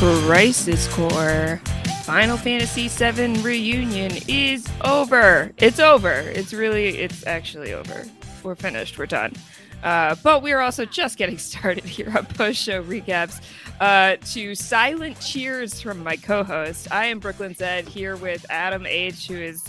[0.00, 1.60] Crisis Core
[2.04, 5.52] Final Fantasy VII Reunion is over.
[5.58, 6.12] It's over.
[6.12, 8.06] It's really, it's actually over.
[8.42, 8.96] We're finished.
[8.96, 9.34] We're done.
[9.82, 13.42] Uh, but we're also just getting started here on post show recaps.
[13.78, 16.90] Uh, to silent cheers from my co host.
[16.90, 19.62] I am Brooklyn Zed here with Adam H., who is,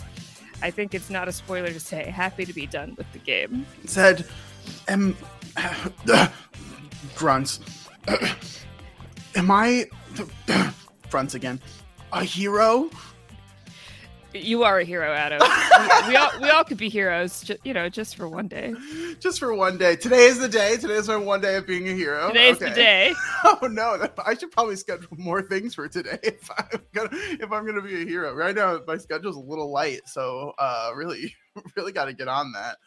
[0.62, 3.66] I think it's not a spoiler to say, happy to be done with the game.
[3.86, 4.26] Zed,
[4.88, 5.14] am.
[7.16, 7.60] grunts.
[9.36, 9.84] am I.
[11.08, 11.60] fronts again.
[12.12, 12.90] A hero?
[14.34, 15.40] You are a hero, Adam.
[16.06, 18.72] we, we, all we all could be heroes, ju- you know, just for one day.
[19.20, 19.94] Just for one day.
[19.94, 20.78] Today is the day.
[20.78, 22.28] Today is my one day of being a hero.
[22.28, 23.14] Today's the day.
[23.44, 24.08] Oh no!
[24.26, 28.02] I should probably schedule more things for today if I'm gonna if I'm gonna be
[28.02, 28.32] a hero.
[28.34, 31.34] Right now, my schedule's a little light, so uh, really,
[31.76, 32.78] really got to get on that.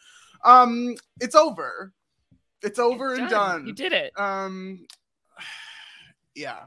[0.44, 1.92] Um, it's over.
[2.62, 3.58] It's over It's and done.
[3.60, 3.66] done.
[3.66, 4.18] You did it.
[4.18, 4.86] Um,
[6.34, 6.64] yeah.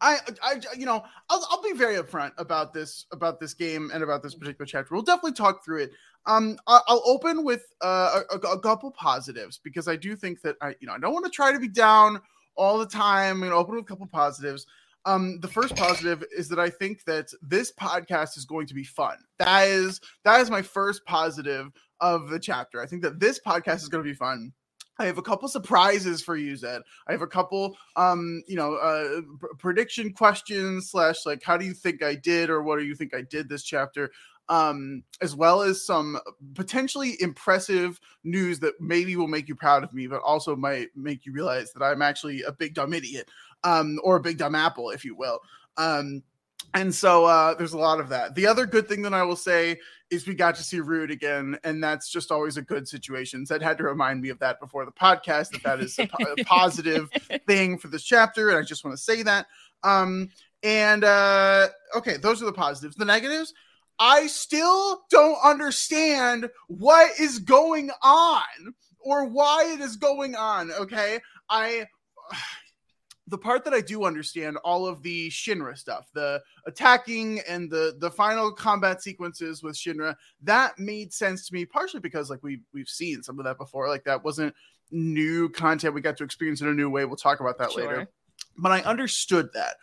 [0.00, 4.02] I, I, you know, I'll, I'll be very upfront about this, about this game and
[4.02, 4.94] about this particular chapter.
[4.94, 5.92] We'll definitely talk through it.
[6.26, 10.74] Um, I'll open with uh, a, a couple positives because I do think that I,
[10.80, 12.20] you know, I don't want to try to be down
[12.56, 13.36] all the time.
[13.36, 14.66] I'm going to open with a couple positives.
[15.04, 18.82] Um, the first positive is that I think that this podcast is going to be
[18.82, 19.18] fun.
[19.38, 21.70] That is that is my first positive
[22.00, 22.82] of the chapter.
[22.82, 24.52] I think that this podcast is going to be fun.
[24.98, 26.82] I have a couple surprises for you, Zed.
[27.06, 31.64] I have a couple, um, you know, uh, pr- prediction questions slash like, how do
[31.66, 34.10] you think I did, or what do you think I did this chapter,
[34.48, 36.18] um, as well as some
[36.54, 41.26] potentially impressive news that maybe will make you proud of me, but also might make
[41.26, 43.28] you realize that I'm actually a big dumb idiot,
[43.64, 45.40] um, or a big dumb apple, if you will.
[45.76, 46.22] Um,
[46.76, 48.34] and so uh, there's a lot of that.
[48.34, 49.78] The other good thing that I will say
[50.10, 53.46] is we got to see Rude again, and that's just always a good situation.
[53.46, 56.34] Zed had to remind me of that before the podcast that that is a, po-
[56.38, 57.10] a positive
[57.46, 59.46] thing for this chapter, and I just want to say that.
[59.82, 60.28] Um,
[60.62, 62.94] and uh, okay, those are the positives.
[62.94, 63.54] The negatives,
[63.98, 68.42] I still don't understand what is going on
[69.00, 70.70] or why it is going on.
[70.72, 71.86] Okay, I
[73.28, 77.96] the part that I do understand all of the Shinra stuff, the attacking and the
[77.98, 82.60] the final combat sequences with Shinra, that made sense to me partially because like we
[82.72, 83.88] we've seen some of that before.
[83.88, 84.54] Like that wasn't
[84.92, 87.04] new content we got to experience in a new way.
[87.04, 87.82] We'll talk about that Sure.
[87.82, 88.08] later.
[88.58, 89.76] But I understood that.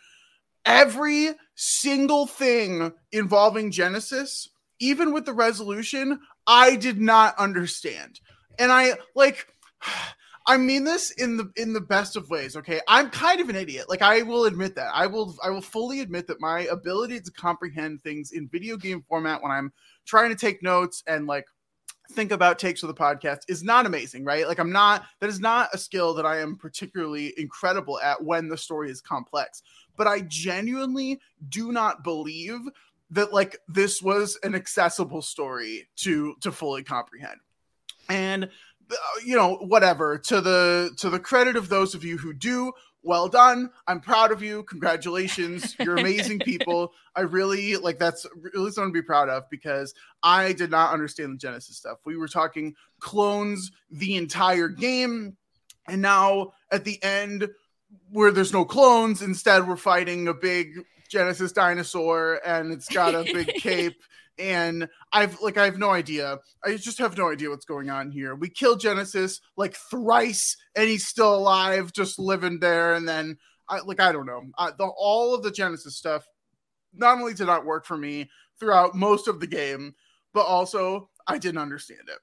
[0.64, 4.48] Every single thing involving Genesis,
[4.80, 8.20] even with the resolution, I did not understand.
[8.58, 9.46] And I like
[10.46, 12.80] I mean this in the in the best of ways, okay?
[12.86, 13.86] I'm kind of an idiot.
[13.88, 14.90] Like I will admit that.
[14.92, 19.02] I will I will fully admit that my ability to comprehend things in video game
[19.08, 19.72] format when I'm
[20.04, 21.46] trying to take notes and like
[22.12, 24.46] think about takes for the podcast is not amazing, right?
[24.46, 28.48] Like I'm not that is not a skill that I am particularly incredible at when
[28.48, 29.62] the story is complex.
[29.96, 32.60] But I genuinely do not believe
[33.10, 37.40] that like this was an accessible story to to fully comprehend.
[38.10, 38.50] And
[38.90, 42.72] Uh, you know whatever to the to the credit of those of you who do
[43.04, 43.70] well done.
[43.86, 44.62] I'm proud of you.
[44.64, 45.76] Congratulations.
[45.78, 46.92] You're amazing people.
[47.14, 51.34] I really like that's really something to be proud of because i did not understand
[51.34, 51.98] the genesis stuff.
[52.04, 55.36] We were talking clones the entire game
[55.86, 57.48] and now at the end
[58.10, 63.24] where there's no clones instead we're fighting a big genesis dinosaur and it's got a
[63.24, 64.02] big cape
[64.38, 66.38] and I've like I have no idea.
[66.64, 68.34] I just have no idea what's going on here.
[68.34, 72.94] We kill Genesis like thrice, and he's still alive, just living there.
[72.94, 73.36] And then
[73.68, 74.42] I like I don't know.
[74.58, 76.26] Uh, the all of the Genesis stuff
[76.92, 79.94] not only did not work for me throughout most of the game,
[80.32, 82.18] but also I didn't understand it.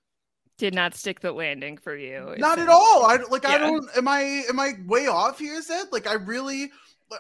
[0.58, 2.36] Did not stick the landing for you.
[2.38, 3.06] Not at all.
[3.06, 3.46] I like.
[3.46, 3.90] I don't.
[3.98, 4.44] Am I?
[4.48, 5.56] Am I way off here?
[5.56, 5.88] Is Zed?
[5.92, 6.72] Like I really.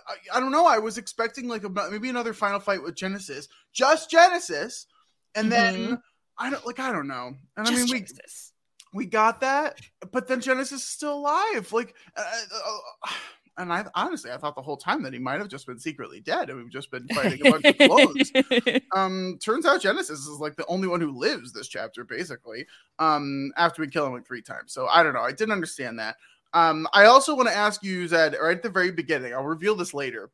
[0.07, 0.65] I, I don't know.
[0.65, 4.87] I was expecting like a, maybe another final fight with Genesis, just Genesis,
[5.35, 6.01] and then
[6.37, 6.79] I don't like.
[6.79, 7.33] I don't know.
[7.57, 8.53] And I mean, we Genesis.
[8.93, 9.79] we got that,
[10.11, 11.71] but then Genesis is still alive.
[11.71, 13.09] Like, uh, uh,
[13.57, 16.19] and I honestly, I thought the whole time that he might have just been secretly
[16.19, 18.31] dead, and we've just been fighting a bunch of clones.
[18.93, 22.65] Um, turns out Genesis is like the only one who lives this chapter, basically.
[22.99, 25.21] Um, after we kill him like three times, so I don't know.
[25.21, 26.17] I didn't understand that.
[26.53, 29.33] Um, I also want to ask you, Zed, right at the very beginning.
[29.33, 30.29] I'll reveal this later.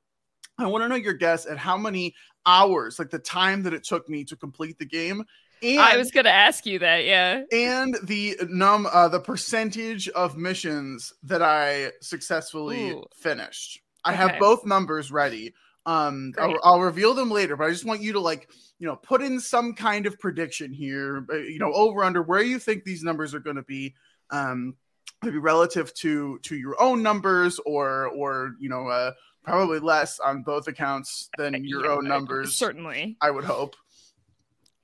[0.58, 2.16] I want to know your guess at how many
[2.46, 5.24] hours, like the time that it took me to complete the game,
[5.62, 7.06] and I was gonna ask you that.
[7.06, 7.44] Yeah.
[7.52, 13.04] and the num uh the percentage of missions that I successfully Ooh.
[13.16, 13.81] finished.
[14.04, 15.54] I have both numbers ready.
[15.86, 18.50] Um I'll, I'll reveal them later, but I just want you to like,
[18.80, 22.42] you know, put in some kind of prediction here, uh, you know, over under where
[22.42, 23.96] you think these numbers are going to be
[24.30, 24.75] um
[25.24, 29.12] maybe relative to to your own numbers or or you know, uh
[29.44, 32.54] probably less on both accounts than your Yeah, own numbers.
[32.56, 33.18] Certainly.
[33.22, 33.75] I would hope.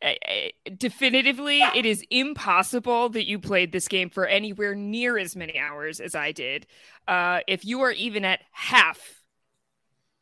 [0.01, 5.35] I- I- definitively, it is impossible that you played this game for anywhere near as
[5.35, 6.65] many hours as I did.
[7.07, 8.99] Uh, if you are even at half,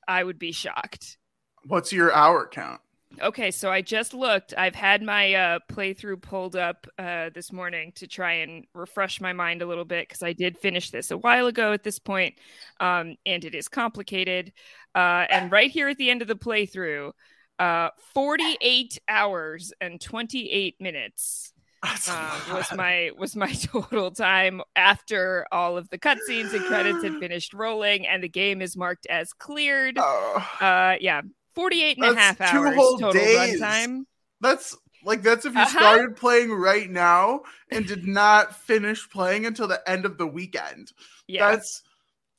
[0.07, 1.17] I would be shocked.
[1.65, 2.81] What's your hour count?
[3.19, 4.53] Okay, so I just looked.
[4.57, 9.33] I've had my uh, playthrough pulled up uh, this morning to try and refresh my
[9.33, 12.35] mind a little bit because I did finish this a while ago at this point,
[12.79, 14.53] um, and it is complicated.
[14.95, 17.11] Uh, and right here at the end of the playthrough,
[17.59, 21.53] uh, 48 hours and 28 minutes
[21.83, 27.15] um, was my was my total time after all of the cutscenes and credits had
[27.19, 29.97] finished rolling, and the game is marked as cleared.
[29.99, 30.47] Oh.
[30.59, 31.21] Uh, yeah,
[31.55, 33.29] 48 and a That's half two hours whole total days.
[33.29, 34.03] runtime.
[34.39, 35.99] That's like that's if you Uh-huh.
[35.99, 40.91] started playing right now and did not finish playing until the end of the weekend.
[41.27, 41.53] Yeah.
[41.53, 41.83] That's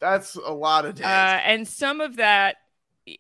[0.01, 1.03] that's a lot of days.
[1.03, 2.57] Uh, and some of that,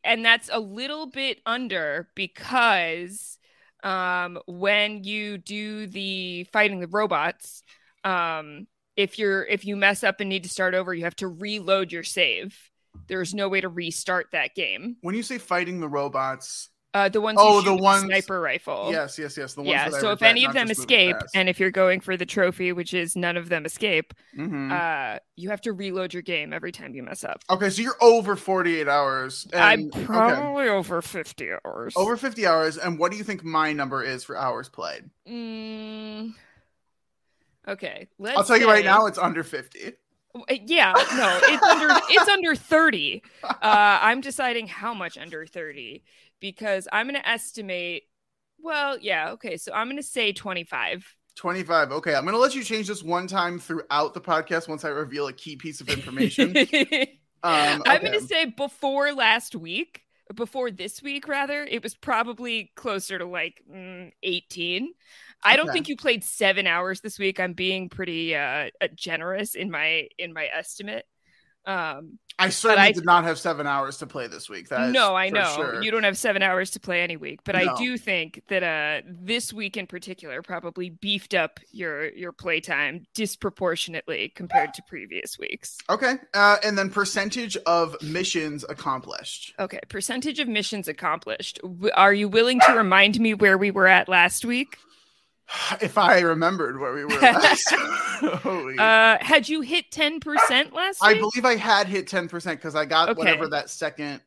[0.04, 3.38] and that's a little bit under because
[3.82, 7.62] um, when you do the fighting the robots,
[8.04, 8.66] um,
[8.96, 11.90] if you're if you mess up and need to start over, you have to reload
[11.92, 12.56] your save.
[13.08, 14.96] There's no way to restart that game.
[15.02, 18.90] when you say fighting the robots, Uh, the ones Oh, the ones- sniper rifle.
[18.92, 19.54] yes, yes, yes.
[19.54, 19.88] The ones yeah.
[19.88, 23.16] So if any of them escape, and if you're going for the trophy, which is
[23.16, 24.70] none of them escape, Mhm.
[24.70, 27.42] uh, you have to reload your game every time you mess up.
[27.48, 29.48] okay, so you're over 48 hours.
[29.54, 30.04] I'm and- okay.
[30.04, 31.94] probably over 50 hours.
[31.96, 32.76] over 50 hours.
[32.76, 35.08] And what do you think my number is for hours played?
[35.26, 36.34] Mm,
[37.68, 38.36] okay, let's.
[38.36, 39.94] I'll tell you right now, it's under 50.
[40.34, 43.22] Uh, Yeah, no, it's under it's under 30.
[43.44, 46.02] Uh, I'm deciding how much under 30
[46.40, 48.04] because I'm going to estimate.
[48.58, 51.16] Well, yeah, okay, so I'm going to say 25.
[51.36, 51.92] 25.
[51.92, 54.88] Okay, I'm going to let you change this one time throughout the podcast once I
[54.88, 56.54] reveal a key piece of information.
[57.44, 60.02] Um, I'm going to say before last week,
[60.32, 64.92] before this week, rather, it was probably closer to like mm, 18.
[65.44, 65.74] I don't Okay.
[65.74, 67.40] think you played seven hours this week.
[67.40, 71.04] I'm being pretty uh, uh, generous in my in my estimate.
[71.64, 74.68] Um, I certainly I- did not have seven hours to play this week.
[74.70, 75.82] That no, I know sure.
[75.82, 79.06] you don't have seven hours to play any week, but I do think that uh,
[79.08, 85.78] this week in particular probably beefed up your your playtime disproportionately compared to previous weeks.
[85.88, 89.54] Okay, uh, and then percentage of missions accomplished.
[89.60, 91.60] Okay, percentage of missions accomplished.
[91.94, 94.78] Are you willing to remind me where we were at last week?
[95.80, 97.74] If I remembered where we were last.
[98.78, 101.20] Uh, had you hit ten percent last I week?
[101.20, 103.18] believe I had hit ten percent because I got Okay.
[103.18, 104.20] whatever that second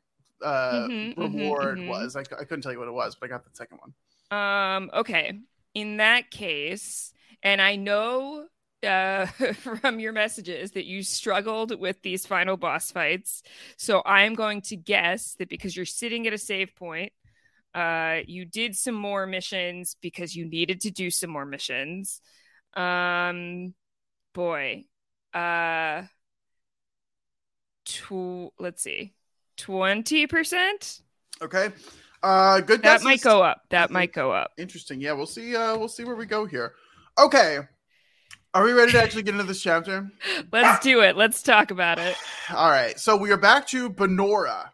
[0.43, 1.87] uh, Mhm, mhm, reward mhm.
[1.87, 2.15] was.
[2.15, 3.93] I, c- I couldn't tell you what it was, but I got the second one.
[4.31, 5.39] Um, okay.
[5.73, 8.47] In that case, and I know
[8.85, 13.43] uh, from your messages that you struggled with these final boss fights.
[13.77, 17.11] So I'm going to guess that because you're sitting at a save point,
[17.75, 22.21] uh, you did some more missions because you needed to do some more missions.
[22.73, 23.73] Um,
[24.33, 24.85] boy,
[25.33, 26.03] uh,
[27.85, 29.13] tw- let's see,
[29.57, 31.01] twenty percent.
[31.41, 31.69] Okay,
[32.23, 32.81] uh, good.
[32.83, 33.61] That might go up.
[33.69, 33.93] That Mhm.
[33.93, 34.51] might go up.
[34.57, 35.01] Interesting.
[35.01, 35.55] Yeah, we'll see.
[35.55, 36.73] Uh, we'll see where we go here.
[37.19, 37.59] Okay,
[38.53, 40.09] are we ready to actually get into this chapter?
[40.51, 41.15] Let's do it.
[41.17, 42.15] Let's talk about it.
[42.53, 44.69] All right, so we are back to Banora,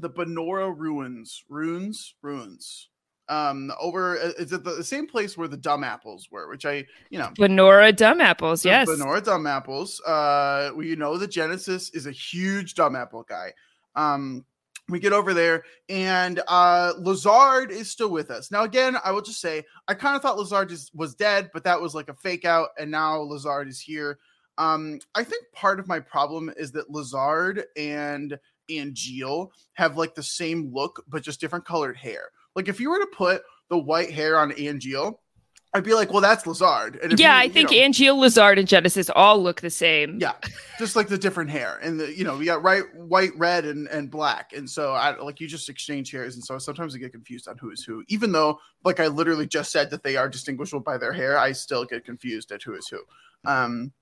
[0.00, 2.88] the Banora ruins, ruins, ruins.
[3.28, 6.84] Um, over is it the, the same place where the dumb apples were, which I,
[7.10, 8.88] you know, Banora Dumb Apples, yes.
[8.88, 10.00] Banora dumb apples.
[10.00, 13.52] Uh, we know that Genesis is a huge dumb apple guy.
[13.94, 14.44] Um,
[14.90, 19.22] we get over there and uh lazard is still with us now again i will
[19.22, 22.14] just say i kind of thought lazard is, was dead but that was like a
[22.14, 24.18] fake out and now lazard is here
[24.58, 28.38] um i think part of my problem is that lazard and
[28.70, 32.98] Angeal have like the same look but just different colored hair like if you were
[32.98, 35.16] to put the white hair on Angeal
[35.72, 36.98] I'd be like, well, that's Lazard.
[37.00, 40.18] And yeah, you, I think know, Angeal, Lazard, and Genesis all look the same.
[40.20, 40.32] Yeah,
[40.80, 43.86] just like the different hair, and the you know we got right, white, red, and
[43.86, 47.12] and black, and so I like you just exchange hairs, and so sometimes I get
[47.12, 48.02] confused on who is who.
[48.08, 51.52] Even though, like I literally just said that they are distinguishable by their hair, I
[51.52, 53.00] still get confused at who is who.
[53.44, 53.92] Um,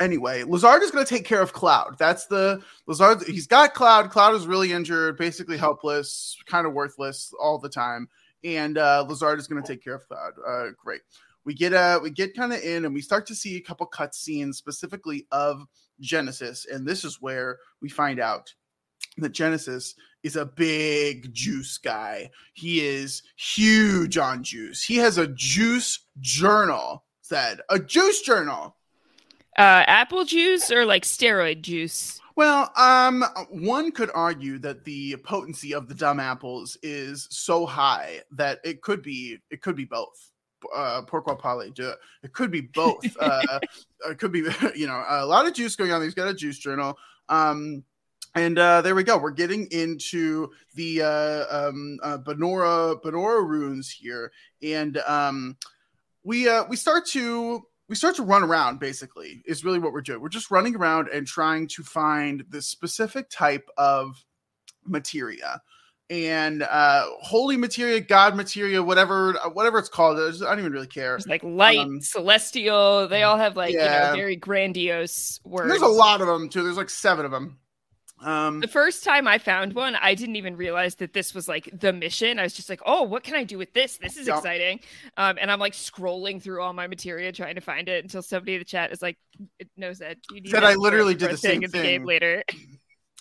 [0.00, 1.96] anyway, Lazard is going to take care of Cloud.
[1.98, 3.22] That's the Lazard.
[3.26, 4.10] He's got Cloud.
[4.10, 8.08] Cloud is really injured, basically helpless, kind of worthless all the time
[8.44, 10.32] and uh, Lazard is going to take care of Cloud.
[10.46, 11.00] Uh, great.
[11.44, 13.86] We get uh we get kind of in and we start to see a couple
[13.86, 15.62] cut scenes specifically of
[15.98, 18.52] Genesis, and this is where we find out
[19.16, 22.30] that Genesis is a big juice guy.
[22.52, 24.82] He is huge on juice.
[24.82, 27.04] He has a juice journal.
[27.22, 28.76] Said a juice journal.
[29.58, 32.20] Uh, apple juice or like steroid juice.
[32.36, 38.20] Well, um, one could argue that the potency of the dumb apples is so high
[38.30, 40.30] that it could be it could be both.
[40.72, 41.96] Uh, pourquoi parler de?
[42.22, 43.04] It could be both.
[43.20, 43.58] uh,
[44.08, 44.44] it could be
[44.76, 46.00] you know a lot of juice going on.
[46.00, 46.96] He's got a juice journal.
[47.28, 47.82] Um,
[48.36, 49.18] and uh, there we go.
[49.18, 54.30] We're getting into the uh, um, uh, Banora Banora runes here,
[54.62, 55.56] and um,
[56.22, 60.02] we uh, we start to we start to run around basically is really what we're
[60.02, 60.20] doing.
[60.20, 64.24] We're just running around and trying to find this specific type of
[64.84, 65.62] materia.
[66.10, 70.86] And uh holy materia god materia whatever uh, whatever it's called i don't even really
[70.86, 71.16] care.
[71.16, 74.06] It's like light um, celestial they all have like yeah.
[74.06, 76.62] you know very grandiose words there's a lot of them too.
[76.62, 77.58] There's like seven of them
[78.20, 81.68] um, the first time I found one, I didn't even realize that this was like
[81.72, 82.38] the mission.
[82.38, 83.98] I was just like, "Oh, what can I do with this?
[83.98, 84.38] This is yep.
[84.38, 84.80] exciting!"
[85.16, 88.54] Um, and I'm like scrolling through all my material trying to find it until somebody
[88.54, 89.18] in the chat is like,
[89.76, 91.70] "knows that you need." Said I literally did the same thing.
[91.70, 92.42] The game later.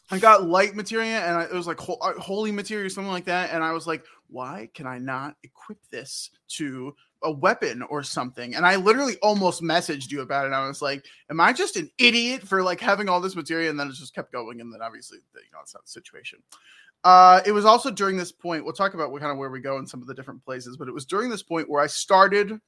[0.09, 3.25] I got light materia and I, it was like ho- uh, holy materia, something like
[3.25, 8.03] that, and I was like, "Why can I not equip this to a weapon or
[8.03, 8.55] something.
[8.55, 10.53] And I literally almost messaged you about it.
[10.53, 13.69] I was like, Am I just an idiot for like having all this material?
[13.69, 14.61] And then it just kept going.
[14.61, 16.39] And then obviously, you know, it's not the situation.
[17.03, 19.59] Uh, it was also during this point, we'll talk about what kind of where we
[19.59, 21.87] go in some of the different places, but it was during this point where I
[21.87, 22.59] started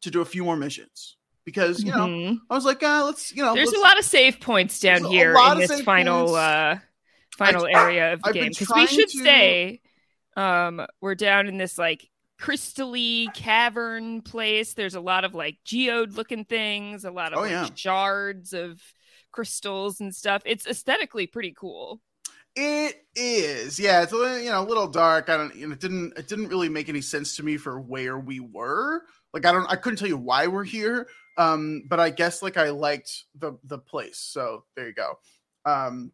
[0.00, 2.36] to do a few more missions because you know mm-hmm.
[2.50, 5.34] I was like, uh, let's you know, there's a lot of save points down here
[5.34, 6.38] in this final points.
[6.38, 6.78] uh
[7.36, 9.18] final I, area of the I've game because we should to...
[9.22, 9.80] say
[10.36, 12.08] um we're down in this like
[12.40, 14.74] crystally cavern place.
[14.74, 17.68] There's a lot of like geode looking things, a lot of oh, like, yeah.
[17.74, 18.80] shards of
[19.32, 20.42] crystals and stuff.
[20.46, 22.00] It's aesthetically pretty cool.
[22.54, 24.02] It is, yeah.
[24.02, 25.28] It's a little, you know a little dark.
[25.28, 27.80] I don't, you know, it didn't it didn't really make any sense to me for
[27.80, 29.02] where we were.
[29.32, 31.08] Like I don't, I couldn't tell you why we're here.
[31.36, 34.18] Um, but I guess like I liked the the place.
[34.18, 35.18] So there you go.
[35.64, 36.12] Um,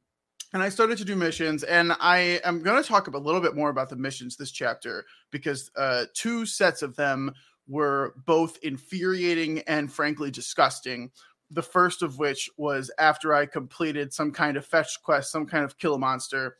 [0.54, 1.64] and I started to do missions.
[1.64, 5.04] And I am going to talk a little bit more about the missions this chapter
[5.32, 7.32] because uh, two sets of them
[7.66, 11.10] were both infuriating and frankly disgusting.
[11.50, 15.64] The first of which was after I completed some kind of fetch quest, some kind
[15.64, 16.56] of kill a monster.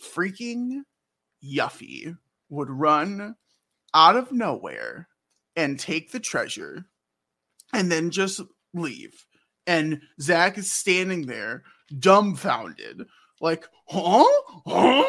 [0.00, 0.82] Freaking
[1.44, 2.16] Yuffie
[2.48, 3.34] would run
[3.92, 5.08] out of nowhere
[5.56, 6.84] and take the treasure
[7.72, 8.40] and then just
[8.72, 9.26] leave.
[9.66, 11.64] And Zack is standing there
[11.98, 13.06] dumbfounded
[13.42, 14.24] like, huh?
[14.66, 15.04] Huh?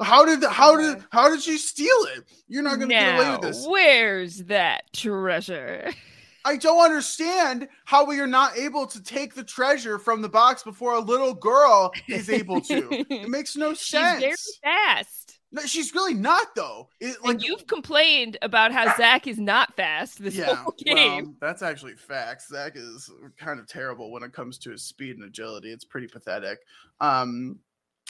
[0.00, 2.24] How did how did how did she steal it?
[2.48, 3.66] You're not gonna now, get away with this.
[3.68, 5.92] Where's that treasure?
[6.46, 10.62] I don't understand how we are not able to take the treasure from the box
[10.62, 12.88] before a little girl is able to.
[12.90, 14.22] it makes no sense.
[14.22, 15.24] She's very fast.
[15.54, 16.88] No, she's really not though.
[17.00, 21.24] It, like and you've complained about how Zack is not fast this yeah, whole game.
[21.26, 22.48] Well, that's actually facts.
[22.48, 25.70] Zack is kind of terrible when it comes to his speed and agility.
[25.70, 26.58] It's pretty pathetic.
[27.00, 27.60] Um,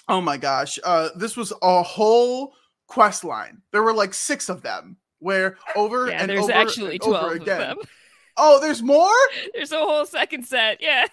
[0.08, 0.78] Oh my gosh.
[0.84, 2.54] Uh, this was a whole
[2.86, 3.62] quest line.
[3.72, 7.60] There were like six of them where over yeah, and there's over actually 12 again.
[7.60, 7.78] of them.
[8.36, 9.14] Oh, there's more?
[9.54, 10.78] There's a whole second set.
[10.80, 11.06] Yeah.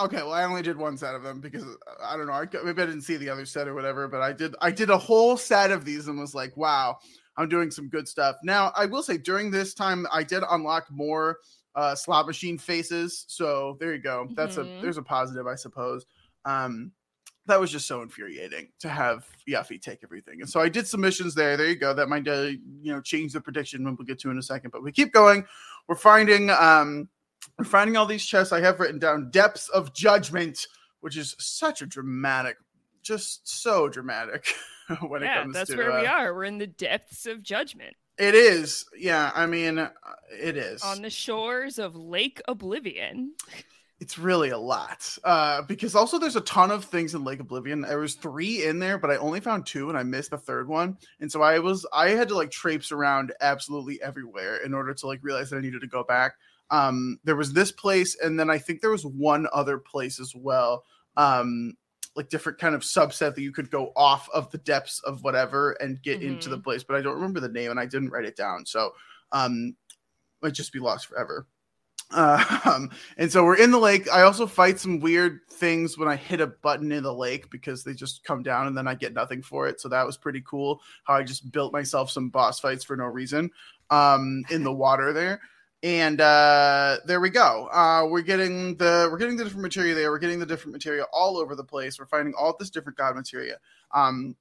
[0.00, 2.32] Okay, well, I only did one set of them because uh, I don't know.
[2.32, 4.56] I, maybe I didn't see the other set or whatever, but I did.
[4.60, 6.98] I did a whole set of these and was like, "Wow,
[7.36, 10.86] I'm doing some good stuff." Now, I will say during this time, I did unlock
[10.90, 11.38] more
[11.76, 13.24] uh, slot machine faces.
[13.28, 14.28] So there you go.
[14.34, 14.78] That's mm-hmm.
[14.78, 16.06] a there's a positive, I suppose.
[16.44, 16.90] Um,
[17.48, 20.40] that was just so infuriating to have Yuffie take everything.
[20.40, 21.56] And so I did some missions there.
[21.56, 21.92] There you go.
[21.92, 22.50] That might uh,
[22.80, 24.70] you know change the prediction when we'll get to in a second.
[24.70, 25.44] But we keep going.
[25.88, 27.08] We're finding um
[27.58, 28.52] we're finding all these chests.
[28.52, 30.66] I have written down depths of judgment,
[31.00, 32.56] which is such a dramatic,
[33.02, 34.46] just so dramatic.
[35.08, 36.34] when it yeah, comes that's to where we uh, are.
[36.34, 38.86] We're in the depths of judgment It is.
[38.96, 39.90] Yeah, I mean, uh,
[40.32, 40.82] it is.
[40.82, 43.34] on the shores of Lake Oblivion.
[44.00, 47.80] It's really a lot uh because also there's a ton of things in lake oblivion.
[47.80, 50.68] There was three in there but i only found two and i missed the third
[50.68, 50.96] one.
[51.20, 55.06] And so i was i had to like traipse around absolutely everywhere in order to
[55.06, 56.34] like realize that i needed to go back.
[56.70, 60.34] Um there was this place and then i think there was one other place as
[60.34, 60.84] well
[61.16, 61.74] um
[62.14, 65.72] like different kind of subset that you could go off of the depths of whatever
[65.72, 68.24] and get into the place but i don't remember the name and i didn't write
[68.24, 68.64] it down.
[68.64, 68.92] So
[69.32, 69.74] um
[70.40, 71.46] might just be lost forever
[72.10, 74.10] um, and so we're in the lake.
[74.10, 77.84] I also fight some weird things when I hit a button in the lake because
[77.84, 79.80] they just come down and then I get nothing for it.
[79.80, 80.80] So that was pretty cool.
[81.04, 83.50] How I just built myself some boss fights for no reason
[83.90, 85.40] um, in the water there.
[85.82, 87.68] And uh, there we go.
[87.72, 90.10] Uh, we're getting the we're getting the different material there.
[90.10, 92.00] We're getting the different material all over the place.
[92.00, 93.58] We're finding all this different god material.
[93.94, 94.34] Um,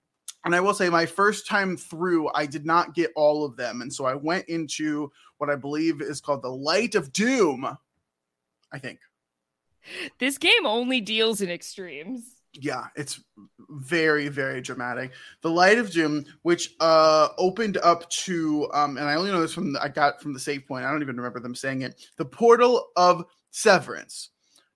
[0.46, 3.82] and I will say, my first time through, I did not get all of them,
[3.82, 7.68] and so I went into what I believe is called the Light of Doom.
[8.72, 9.00] I think.
[10.20, 12.24] This game only deals in extremes.
[12.54, 13.22] Yeah, it's
[13.70, 15.12] very, very dramatic.
[15.42, 19.54] The Light of Doom, which uh opened up to um, and I only know this
[19.54, 20.86] from the, I got from the save point.
[20.86, 22.10] I don't even remember them saying it.
[22.18, 24.30] The portal of severance.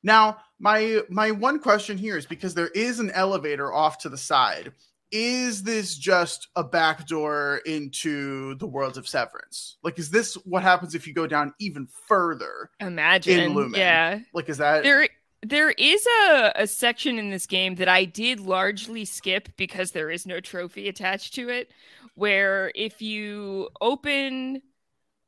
[0.04, 4.18] Now, my my one question here is because there is an elevator off to the
[4.18, 4.72] side.
[5.12, 9.78] Is this just a backdoor into the world of severance?
[9.84, 12.70] Like, is this what happens if you go down even further?
[12.80, 13.76] Imagine, Lumon.
[13.76, 14.20] yeah.
[14.34, 15.10] Like, is that There,
[15.42, 20.10] there is a, a section in this game that I did largely skip because there
[20.10, 21.72] is no trophy attached to it.
[22.16, 24.62] Where if you open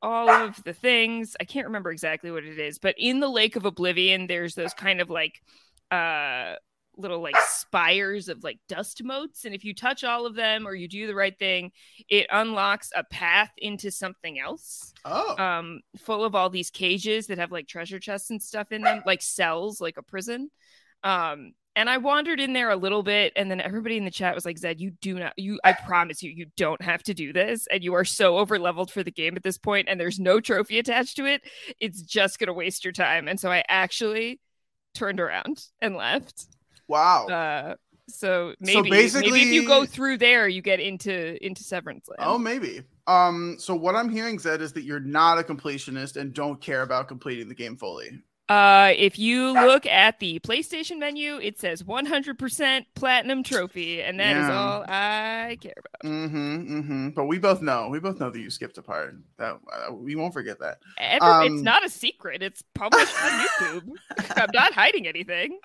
[0.01, 3.55] all of the things, I can't remember exactly what it is, but in the Lake
[3.55, 5.41] of Oblivion, there's those kind of like
[5.91, 6.55] uh
[6.97, 10.75] little like spires of like dust motes and if you touch all of them or
[10.75, 11.71] you do the right thing
[12.09, 15.35] it unlocks a path into something else oh.
[15.37, 19.01] um full of all these cages that have like treasure chests and stuff in them
[19.05, 20.49] like cells like a prison.
[21.03, 24.35] Um and i wandered in there a little bit and then everybody in the chat
[24.35, 27.33] was like zed you do not you i promise you you don't have to do
[27.33, 30.19] this and you are so over leveled for the game at this point and there's
[30.19, 31.41] no trophy attached to it.
[31.79, 33.27] It's just gonna waste your time.
[33.27, 34.39] And so i actually
[34.93, 36.45] turned around and left
[36.87, 37.27] wow.
[37.27, 37.75] uh
[38.09, 42.19] so maybe basically- maybe if you go through there you get into into severance land
[42.21, 42.83] Oh, maybe.
[43.05, 46.83] Um, so what I'm hearing, Zed, is that you're not a completionist and don't care
[46.83, 48.21] about completing the game fully.
[48.49, 54.35] Uh, if you look at the PlayStation menu, it says 100% platinum trophy, and that
[54.35, 54.59] is Yeah.
[54.59, 56.11] all I care about.
[56.11, 56.77] Mm-hmm.
[56.79, 57.09] Mm-hmm.
[57.11, 59.15] But we both know, we both know that you skipped a part.
[59.37, 60.79] That uh, we won't forget that.
[60.97, 62.43] Ever, Um, it's not a secret.
[62.43, 63.89] It's published on YouTube.
[64.37, 65.59] I'm not hiding anything.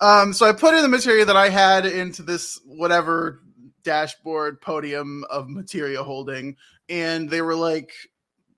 [0.00, 3.40] Um, so I put in the material that I had into this whatever
[3.82, 6.56] dashboard podium of material holding,
[6.88, 7.92] and they were like,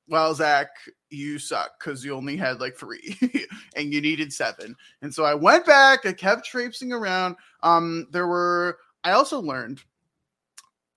[0.09, 0.69] "Well, Zack,
[1.13, 3.17] you suck because you only had like three,
[3.77, 4.75] and you needed seven.
[5.03, 6.07] And so I went back.
[6.07, 7.37] I kept traipsing around.
[7.63, 8.79] Um, there were.
[9.05, 9.83] I also learned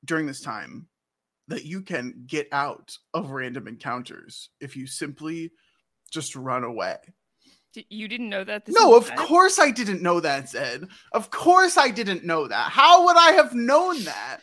[0.04, 0.88] during this time
[1.48, 5.52] that you can get out of random encounters if you simply
[6.12, 6.98] just run away.
[7.90, 8.66] You didn't know that?
[8.66, 9.18] This No, of time?
[9.18, 10.88] course I didn't know that, Zed.
[11.12, 12.72] Of course I didn't know that.
[12.72, 14.40] How would I have known that?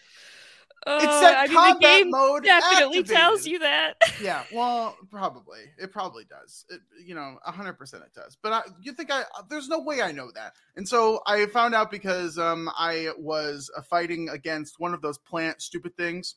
[0.86, 3.94] Uh, said I mean, the combat game mode definitely tells you that.
[4.20, 5.60] Yeah, well, probably.
[5.78, 6.64] It probably does.
[6.70, 8.36] It, you know, 100% it does.
[8.40, 10.52] But I, you think I there's no way I know that.
[10.76, 15.18] And so I found out because um I was uh, fighting against one of those
[15.18, 16.36] plant stupid things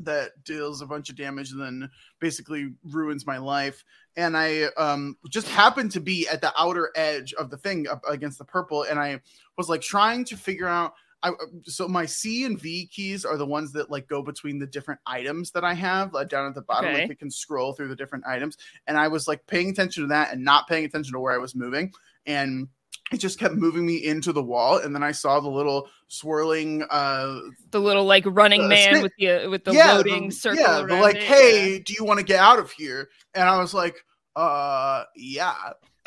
[0.00, 1.90] that deals a bunch of damage and then
[2.20, 3.84] basically ruins my life
[4.16, 8.02] and i um just happened to be at the outer edge of the thing up
[8.08, 9.20] against the purple and i
[9.58, 11.32] was like trying to figure out I,
[11.64, 15.00] so my C and V keys are the ones that like go between the different
[15.06, 16.90] items that I have like, down at the bottom.
[16.90, 17.00] Okay.
[17.00, 18.56] Like they can scroll through the different items,
[18.86, 21.38] and I was like paying attention to that and not paying attention to where I
[21.38, 21.92] was moving,
[22.26, 22.68] and
[23.12, 24.78] it just kept moving me into the wall.
[24.78, 29.02] And then I saw the little swirling uh The little like running Uh, man snake-
[29.02, 31.78] with the uh, with the yeah, loading the, circle Yeah, the like, it, hey, yeah.
[31.84, 33.08] do you want to get out of here?
[33.34, 33.96] And I was like,
[34.36, 35.54] uh, yeah.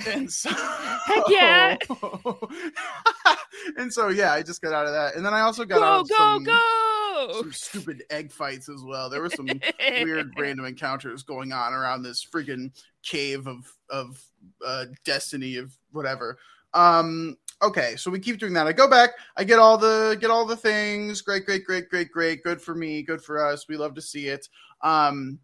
[0.08, 0.50] And so,
[1.06, 1.78] Heck yeah.
[3.78, 5.84] and so, yeah, I just got out of that, and then I also got Go
[5.84, 7.42] out of go some, go!
[7.42, 9.10] some stupid egg fights as well.
[9.10, 9.48] There were some
[9.80, 12.72] weird random encounters going on around this friggin'
[13.04, 14.24] cave of of
[14.66, 16.38] uh, destiny of whatever.
[16.74, 18.68] Um, okay, so we keep doing that.
[18.68, 21.22] I go back, I get all the get all the things.
[21.22, 22.44] Great, great, great, great, great.
[22.44, 23.68] Good for me, good for us.
[23.68, 24.48] We love to see it.
[24.82, 25.40] Um,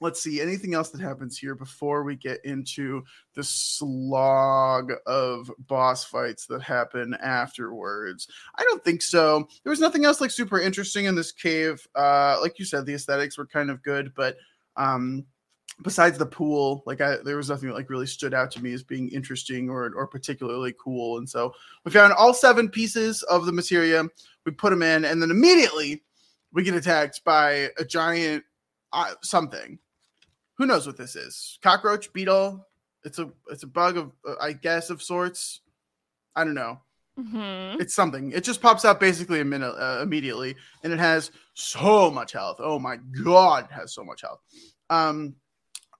[0.00, 3.02] let's see anything else that happens here before we get into
[3.34, 8.28] the slog of boss fights that happen afterwards?
[8.56, 9.48] I don't think so.
[9.62, 11.86] There was nothing else like super interesting in this cave.
[11.94, 14.36] Uh like you said the aesthetics were kind of good but
[14.76, 15.24] um
[15.82, 18.72] besides the pool like I, there was nothing that like really stood out to me
[18.72, 21.18] as being interesting or or particularly cool.
[21.18, 21.52] And so
[21.84, 24.04] we found all seven pieces of the materia
[24.44, 26.02] we put them in and then immediately
[26.52, 28.44] we get attacked by a giant
[28.92, 29.78] uh, something
[30.56, 31.58] who knows what this is?
[31.62, 32.66] Cockroach, beetle.
[33.04, 35.60] It's a it's a bug of uh, I guess of sorts.
[36.34, 36.80] I don't know.
[37.18, 37.80] Mm-hmm.
[37.80, 38.32] It's something.
[38.32, 42.56] It just pops out basically a minute uh, immediately, and it has so much health.
[42.58, 44.40] Oh my god, it has so much health.
[44.90, 45.36] Um,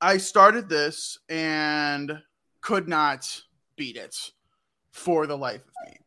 [0.00, 2.20] I started this and
[2.60, 3.42] could not
[3.76, 4.32] beat it
[4.90, 5.98] for the life of me.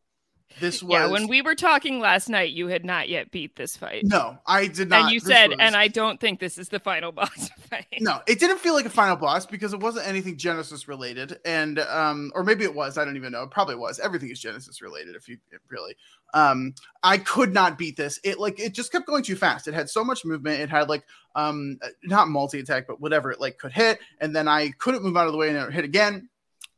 [0.60, 3.76] This was Yeah, when we were talking last night, you had not yet beat this
[3.76, 4.04] fight.
[4.04, 5.02] no, I did not.
[5.02, 7.86] and you this said, was- and I don't think this is the final boss fight.
[8.00, 11.78] No, it didn't feel like a final boss because it wasn't anything Genesis related, and
[11.80, 12.98] um, or maybe it was.
[12.98, 13.42] I don't even know.
[13.42, 13.98] It probably was.
[13.98, 15.16] Everything is Genesis related.
[15.16, 15.96] If you really,
[16.34, 18.18] um, I could not beat this.
[18.24, 19.68] It like it just kept going too fast.
[19.68, 20.60] It had so much movement.
[20.60, 24.48] It had like um, not multi attack, but whatever it like could hit, and then
[24.48, 26.28] I couldn't move out of the way and it hit again.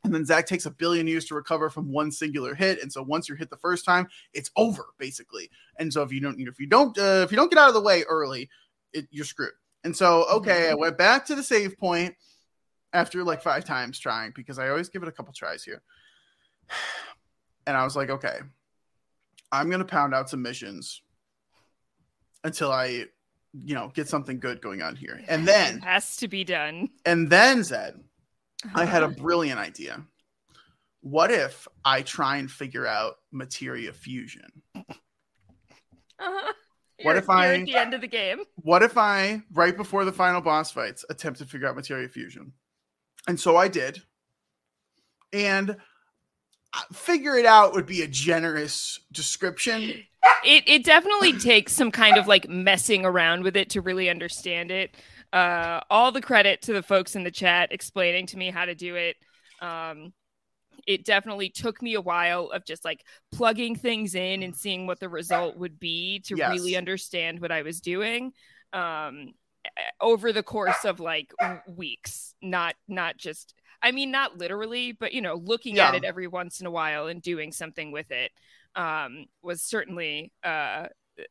[0.03, 3.03] And then Zack takes a billion years to recover from one singular hit, and so
[3.03, 5.49] once you're hit the first time, it's over basically.
[5.77, 7.75] And so if you don't, if you don't, uh, if you don't get out of
[7.75, 8.49] the way early,
[8.93, 9.51] it, you're screwed.
[9.83, 12.15] And so, okay, I went back to the save point
[12.93, 15.81] after like five times trying because I always give it a couple tries here.
[17.67, 18.39] And I was like, okay,
[19.51, 21.03] I'm going to pound out some missions
[22.43, 23.05] until I,
[23.53, 25.21] you know, get something good going on here.
[25.27, 26.89] And it then, has to be done.
[27.05, 27.99] and then Zed,
[28.75, 30.01] I had a brilliant idea.
[31.01, 34.61] What if I try and figure out materia fusion?
[34.75, 36.53] Uh-huh.
[37.03, 38.43] What if I- at the end of the game?
[38.55, 42.53] what if I, right before the final boss fights, attempt to figure out materia fusion?
[43.27, 44.01] And so I did.
[45.33, 49.81] And uh, figure it out would be a generous description.
[50.43, 54.69] It it definitely takes some kind of like messing around with it to really understand
[54.71, 54.95] it.
[55.33, 58.75] Uh, all the credit to the folks in the chat explaining to me how to
[58.75, 59.15] do it.
[59.61, 60.13] Um,
[60.87, 64.99] it definitely took me a while of just like plugging things in and seeing what
[64.99, 66.49] the result would be to Yes.
[66.49, 68.33] really understand what I was doing.
[68.73, 69.33] Um,
[69.99, 71.31] over the course of like
[71.67, 73.53] weeks, not not just.
[73.83, 77.07] I mean, not literally, but you know, looking at it every once in a while
[77.07, 78.31] and doing something with it
[78.75, 80.87] um, was certainly uh,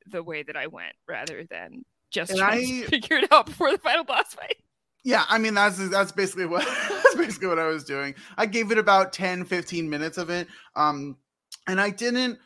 [0.07, 3.47] the way that I went rather than just And trying I- to figure it out
[3.47, 4.57] before the final boss fight.
[5.03, 8.15] Yeah, I mean that's that's basically what that's basically what I was doing.
[8.37, 10.47] I gave it about 10 15 minutes of it.
[10.77, 11.17] Um
[11.67, 12.39] and I didn't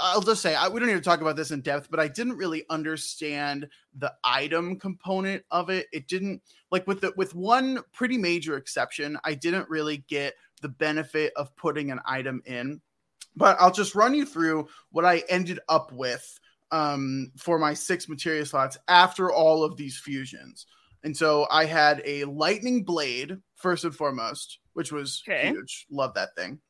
[0.00, 2.08] I'll just say I, we don't need to talk about this in depth, but I
[2.08, 5.86] didn't really understand the item component of it.
[5.92, 6.42] It didn't
[6.72, 11.54] like with the with one pretty major exception, I didn't really get the benefit of
[11.54, 12.80] putting an item in.
[13.36, 16.40] But I'll just run you through what I ended up with
[16.72, 20.66] um for my six materia slots after all of these fusions.
[21.02, 25.48] And so I had a lightning blade first and foremost, which was Okay.
[25.48, 25.86] huge.
[25.90, 26.60] Love that thing.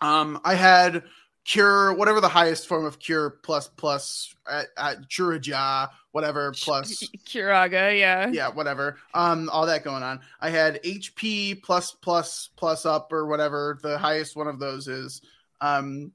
[0.00, 1.04] Um, I had
[1.44, 8.28] cure, whatever the highest form of cure plus plus at, Curaja, whatever plus Curaga, yeah.
[8.30, 8.98] yeah, whatever.
[9.14, 10.20] Um, all that going on.
[10.40, 15.22] I had HP plus plus plus up or whatever the highest one of those is.
[15.60, 16.12] Um,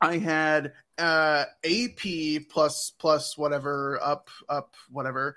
[0.00, 5.36] I had uh AP plus plus whatever up up whatever.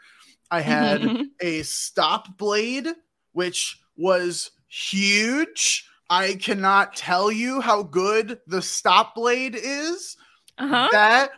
[0.52, 2.88] I had a stop blade,
[3.34, 5.86] which was huge.
[6.10, 10.18] I cannot tell you how good the stop blade is.
[10.58, 10.88] uh-huh.
[10.92, 11.30] That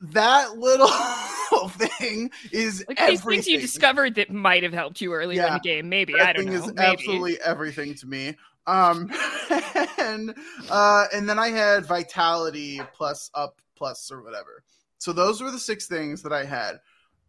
[0.00, 0.86] that little
[1.70, 3.28] thing is Like everything.
[3.30, 5.88] things you discovered that might have helped you earlier in the game.
[5.88, 6.60] Maybe I don't thing know.
[6.60, 6.78] is Maybe.
[6.80, 8.36] absolutely everything to me.
[8.68, 9.10] Um,
[9.98, 10.34] and
[10.70, 14.62] uh, and then I had vitality plus up plus or whatever.
[14.98, 16.80] So those were the six things that I had.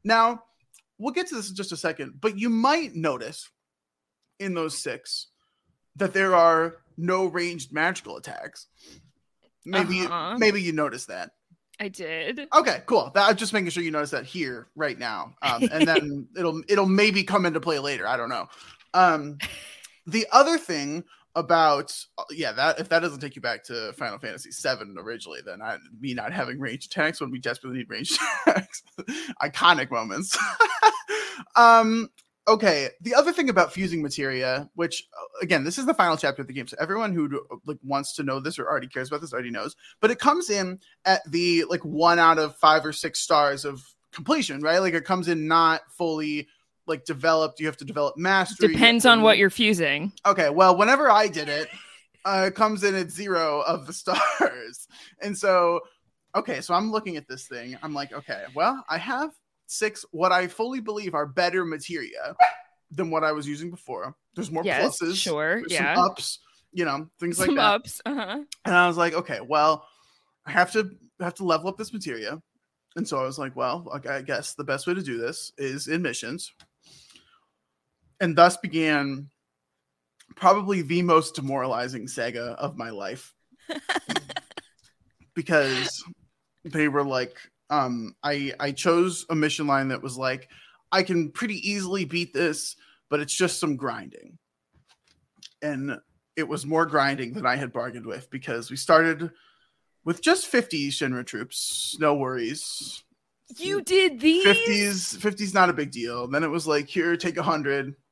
[0.03, 0.43] Now
[0.97, 3.49] we'll get to this in just a second, but you might notice
[4.39, 5.27] in those six
[5.95, 8.67] that there are no ranged magical attacks.
[9.65, 10.35] Maybe Uh-huh.
[10.37, 11.31] maybe you noticed that.
[11.79, 12.49] I did.
[12.53, 13.11] Okay, cool.
[13.15, 16.61] That, I'm just making sure you notice that here right now, um, and then it'll
[16.67, 18.05] it'll maybe come into play later.
[18.05, 18.49] I don't know.
[18.93, 19.37] Um,
[20.05, 21.93] the other thing about
[22.31, 25.77] yeah that if that doesn't take you back to Final Fantasy VII originally, then I
[25.99, 28.83] me not having range attacks when we desperately need range attacks,
[29.41, 30.37] iconic moments.
[31.55, 32.09] um,
[32.47, 32.89] okay.
[33.01, 36.47] The other thing about fusing materia, which uh, again, this is the final chapter of
[36.47, 39.33] the game, so everyone who like wants to know this or already cares about this
[39.33, 43.19] already knows, but it comes in at the like one out of five or six
[43.19, 44.79] stars of completion, right?
[44.79, 46.47] Like it comes in not fully
[46.89, 47.59] like developed.
[47.59, 48.69] You have to develop mastery.
[48.73, 50.11] Depends on what you're fusing.
[50.25, 51.69] Okay, well, whenever I did it,
[52.25, 54.87] uh, it comes in at zero of the stars,
[55.21, 55.79] and so
[56.35, 57.77] okay, so I'm looking at this thing.
[57.81, 59.31] I'm like, okay, well, I have
[59.67, 62.35] six what I fully believe are better materia
[62.91, 64.15] than what I was using before.
[64.35, 65.95] There's more Yes, pluses, sure, yeah.
[65.97, 66.39] ups,
[66.71, 67.75] you know, things like Some that.
[67.75, 68.01] ups.
[68.05, 68.39] Uh-huh.
[68.65, 69.85] And I was like, okay, well,
[70.45, 72.41] I have to have to level up this materia.
[72.95, 75.51] And so I was like, well, okay, I guess the best way to do this
[75.57, 76.51] is in missions.
[78.21, 79.29] And thus began
[80.35, 83.33] probably the most demoralizing saga of my life.
[85.35, 86.03] because
[86.65, 87.37] they were like,
[87.69, 90.49] um, I I chose a mission line that was like,
[90.91, 92.75] I can pretty easily beat this,
[93.09, 94.37] but it's just some grinding.
[95.61, 95.99] And
[96.35, 99.31] it was more grinding than I had bargained with because we started
[100.05, 103.03] with just 50 Shinra troops, no worries.
[103.57, 104.45] You did these.
[104.45, 106.27] 50s 50s not a big deal.
[106.27, 107.95] Then it was like, here, take a hundred.
[107.95, 108.08] Ah,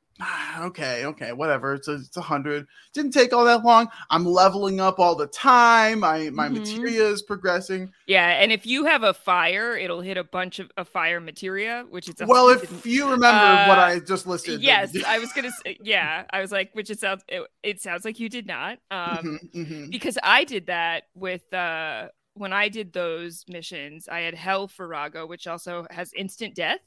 [0.60, 1.74] okay, okay, whatever.
[1.76, 2.68] It's a it's a hundred.
[2.94, 3.88] Didn't take all that long.
[4.10, 6.00] I'm leveling up all the time.
[6.00, 6.54] My my Mhm.
[6.54, 7.92] materia is progressing.
[8.08, 11.86] Yeah, and if you have a fire, it'll hit a bunch of a fire materia,
[11.90, 15.52] which is Well, if you remember what Uh, I just listed, yes, I was gonna
[15.52, 16.24] say yeah.
[16.32, 18.80] I was like, which it sounds it, it sounds like you did not.
[18.90, 19.92] Um, Mhm, mhm.
[19.92, 25.28] because I did that with uh when I did those missions, I had Hell Firaga,
[25.28, 26.80] which also has instant death.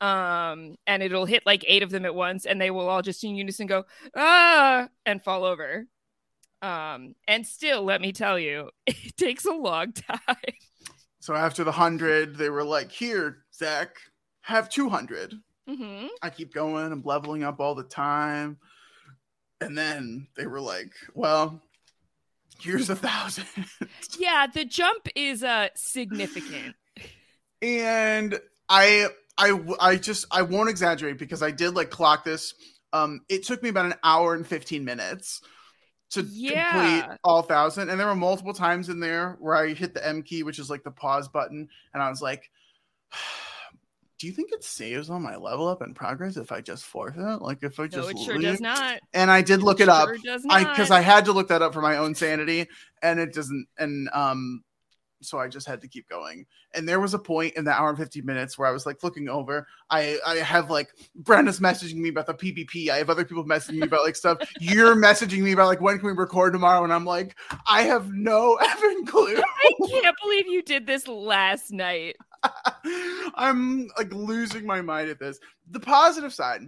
[0.00, 3.24] Um, and it'll hit like eight of them at once, and they will all just
[3.24, 3.84] in unison go
[4.16, 5.86] ah and fall over.
[6.62, 10.18] Um, and still, let me tell you, it takes a long time.
[11.20, 13.96] So after the hundred, they were like, "Here, Zack,
[14.42, 15.34] have two hundred.
[15.66, 16.92] hmm I keep going.
[16.92, 18.58] I'm leveling up all the time.
[19.60, 21.62] And then they were like, well,
[22.60, 23.46] here's a thousand.
[24.18, 26.76] Yeah, the jump is uh significant.
[27.62, 32.54] and I, I, I just, I won't exaggerate because I did like clock this.
[32.92, 35.40] Um, it took me about an hour and 15 minutes
[36.10, 36.62] to Yeah.
[36.62, 37.90] complete all thousand.
[37.90, 40.70] And there were multiple times in there where I hit the M key, which is
[40.70, 41.68] like the pause button.
[41.92, 42.48] And I was like,
[44.20, 47.42] do you think it saves on my level up and progress if I just forfeit?
[47.42, 48.52] Like if I just No, it sure leave?
[48.52, 49.00] does not.
[49.12, 50.08] and I did look it up.
[50.08, 52.68] Sure does I because I had to look that up for my own sanity,
[53.02, 53.66] and it doesn't.
[53.76, 54.62] And um,
[55.24, 56.46] so I just had to keep going.
[56.74, 59.02] And there was a point in the hour and fifty minutes where I was like
[59.02, 59.66] looking over.
[59.90, 62.90] I I have like Brenda's messaging me about the PvP.
[62.90, 64.38] I have other people messaging me about like stuff.
[64.60, 67.36] You're messaging me about like when can we record tomorrow, and I'm like
[67.68, 69.36] I have no effing clue.
[69.36, 72.16] I can't believe you did this last night.
[73.34, 75.38] I'm like losing my mind at this.
[75.70, 76.60] The positive side,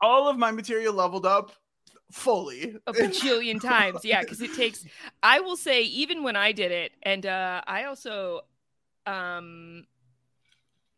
[0.00, 1.52] all of my material leveled up
[2.12, 2.76] fully.
[2.86, 4.04] a bajillion times.
[4.04, 4.84] Yeah, because it takes.
[5.22, 8.42] I will say, even when I did it, and uh, I also
[9.04, 9.84] um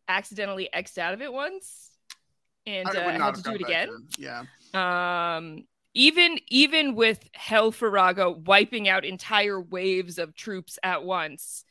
[0.07, 1.91] accidentally xed out of it once,
[2.67, 3.89] and I uh, had to do it again.
[3.89, 4.07] in.
[4.17, 4.43] Yeah.
[4.73, 11.63] Um, even even with Hell Firaga wiping out entire waves of troops at once,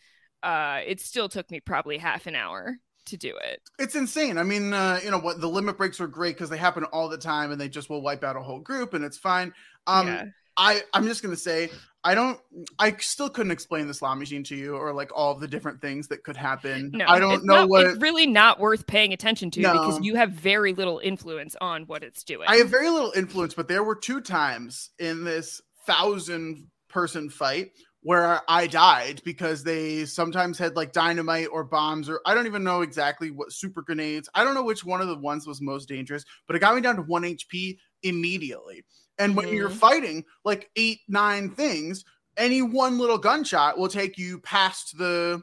[0.42, 3.60] uh, it still took me probably half an hour to do it.
[3.78, 4.38] It's insane.
[4.38, 5.40] I mean, uh, you know what?
[5.40, 8.02] The limit breaks are great because they happen all the time, and they just will
[8.02, 9.52] wipe out a whole group, and it's fine.
[9.86, 10.24] Um, yeah.
[10.56, 11.70] I I'm just gonna say
[12.04, 12.38] I don't.
[12.78, 16.08] I still couldn't explain the slot machine to you, or like all the different things
[16.08, 16.90] that could happen.
[16.92, 17.86] No, I don't know not- what.
[17.86, 22.02] It's really not worth paying attention to because you have very little influence on what
[22.02, 22.46] it's doing.
[22.46, 27.72] I have very little influence, but there were two times in this thousand person fight
[28.04, 32.62] where I died because they sometimes had like dynamite or bombs, or I don't even
[32.62, 34.28] know exactly what super grenades.
[34.34, 36.82] I don't know which one of the ones was most dangerous, but it got me
[36.82, 38.84] down to one HP immediately.
[39.18, 39.70] And when you're Mhm.
[39.70, 42.04] fighting like eight, nine things,
[42.36, 45.42] any one little gunshot will take you past the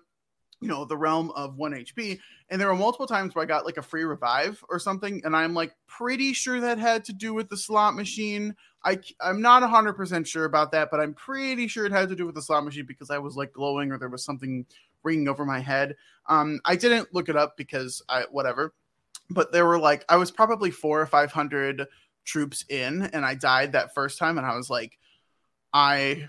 [0.61, 2.19] you know the realm of 1 hp
[2.49, 5.35] and there were multiple times where i got like a free revive or something and
[5.35, 8.55] i'm like pretty sure that had to do with the slot machine.
[8.83, 12.25] I i'm not 100% sure about that but i'm pretty sure it had to do
[12.25, 14.65] with the slot machine because i was like glowing or there was something
[15.03, 15.95] ringing over my head.
[16.27, 18.73] Um i didn't look it up because i whatever
[19.29, 21.87] but there were like i was probably four or five hundred
[22.23, 24.97] troops in and i died that first time and i was like
[25.73, 26.27] i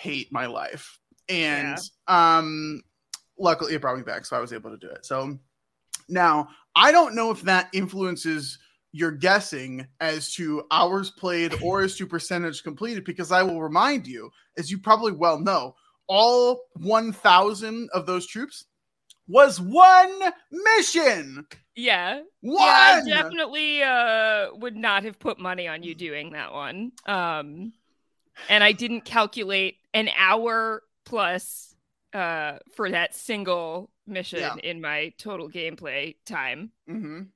[0.00, 0.98] hate my life.
[1.28, 2.82] And um
[3.40, 5.38] luckily it brought me back so i was able to do it so
[6.08, 8.58] now i don't know if that influences
[8.92, 14.06] your guessing as to hours played or as to percentage completed because i will remind
[14.06, 15.74] you as you probably well know
[16.06, 18.66] all 1000 of those troops
[19.28, 21.46] was one mission
[21.80, 22.20] yeah.
[22.40, 26.92] one Yeah, I definitely uh would not have put money on you doing that one.
[27.06, 27.72] Um
[28.48, 31.69] and I didn't calculate an hour plus
[32.12, 34.56] uh for that single mission Yeah.
[34.62, 36.72] in my total gameplay time.
[36.88, 37.28] Mhm.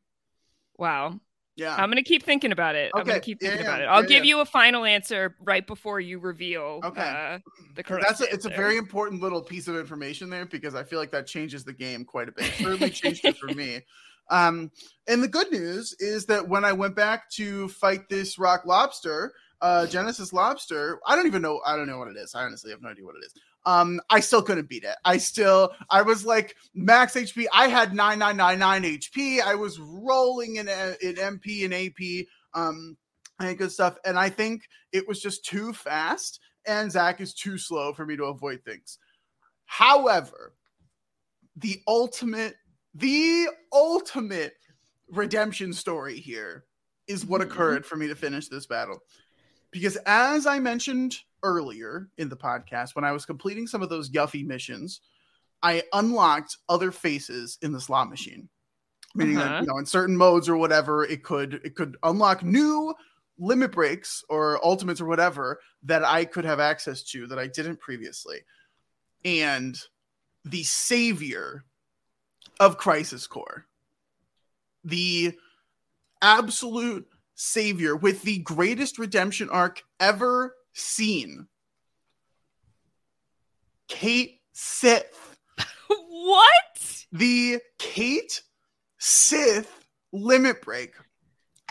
[0.76, 1.20] Wow.
[1.56, 1.76] Yeah.
[1.76, 2.90] I'm gonna keep thinking about it.
[2.94, 3.10] I'm Okay.
[3.10, 3.84] gonna keep thinking yeah, about it.
[3.84, 4.30] I'll yeah, give yeah.
[4.30, 7.00] you a final answer right before you reveal Okay.
[7.00, 7.38] uh,
[7.76, 8.04] the correct.
[8.06, 11.12] That's a, it's a very important little piece of information there because I feel like
[11.12, 12.46] that changes the game quite a bit.
[12.46, 13.80] It Certainly changed it for me.
[14.30, 14.70] Um,
[15.06, 19.34] and the good news is that when I went back to fight this rock lobster,
[19.60, 21.60] uh, Genesis lobster, I don't even know.
[21.66, 22.34] I don't know what it is.
[22.34, 23.34] I honestly have no idea what it is.
[23.66, 24.96] Um, I still couldn't beat it.
[25.04, 27.46] I still, I was like max HP.
[27.52, 29.40] I had 9999 HP.
[29.40, 32.96] I was rolling in, uh, in MP and AP, um,
[33.40, 33.96] and good stuff.
[34.04, 38.16] And I think it was just too fast, and Zack is too slow for me
[38.16, 38.98] to avoid things.
[39.64, 40.54] However,
[41.56, 42.56] the ultimate,
[42.94, 44.54] the ultimate
[45.08, 46.64] redemption story here
[47.06, 47.44] is what Mhm.
[47.44, 49.02] occurred for me to finish this battle.
[49.70, 54.10] Because as I mentioned earlier in the podcast, when I was completing some of those
[54.10, 55.00] Yuffie missions,
[55.62, 58.48] I unlocked other faces in the slot machine.
[59.14, 59.60] Meaning Uh-huh.
[59.60, 62.92] you know, in certain modes or whatever, it could it could unlock new
[63.38, 67.78] limit breaks or ultimates or whatever that I could have access to that I didn't
[67.78, 68.38] previously.
[69.24, 69.78] And
[70.44, 71.64] the savior
[72.60, 73.66] of Crisis Core,
[74.84, 75.38] the
[76.20, 81.48] absolute savior with the greatest redemption arc ever seen,
[83.88, 85.36] Cait Sith.
[85.88, 87.04] what?
[87.12, 88.42] The Cait
[88.98, 90.94] Sith limit break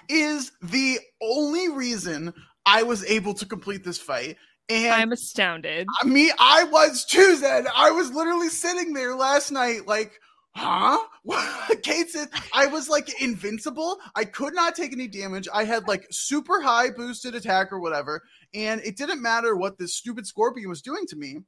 [0.09, 2.33] is the only reason
[2.65, 4.37] I was able to complete this fight.
[4.69, 5.87] And I'm astounded.
[6.05, 7.65] Me, I was too, Zed.
[7.75, 10.19] I was literally sitting there last night, like,
[10.55, 10.99] huh?
[11.83, 13.97] Cait Sith I was like invincible.
[14.15, 15.47] I could not take any damage.
[15.53, 19.95] I had like super high boosted attack or whatever, and it didn't matter what this
[19.95, 21.39] stupid scorpion was doing to me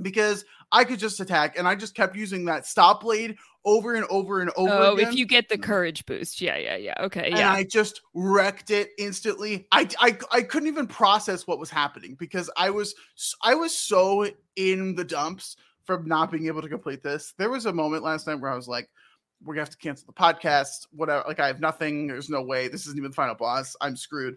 [0.00, 4.04] because I could just attack, and I just kept using that stop blade over and
[4.10, 4.72] over and over.
[4.72, 6.94] Oh, again if you get the courage boost, yeah, yeah, yeah.
[7.00, 7.38] Okay, Yeah.
[7.38, 7.50] and.
[7.52, 9.66] I just wrecked it instantly.
[9.70, 12.94] I, I I couldn't even process what was happening because I was
[13.42, 17.34] I was so in the dumps from not being able to complete this.
[17.38, 18.88] There was a moment last night where I was like,
[19.42, 20.86] "We're gonna have to cancel the podcast.
[20.92, 21.24] Whatever.
[21.26, 22.06] Like I have nothing.
[22.06, 22.68] There's no way.
[22.68, 23.76] This isn't even the final boss.
[23.80, 24.36] I'm screwed."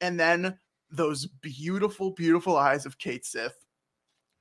[0.00, 0.58] And then
[0.90, 3.66] those beautiful, beautiful eyes of Cait Sith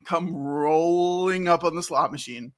[0.05, 2.53] come rolling up on the slot machine.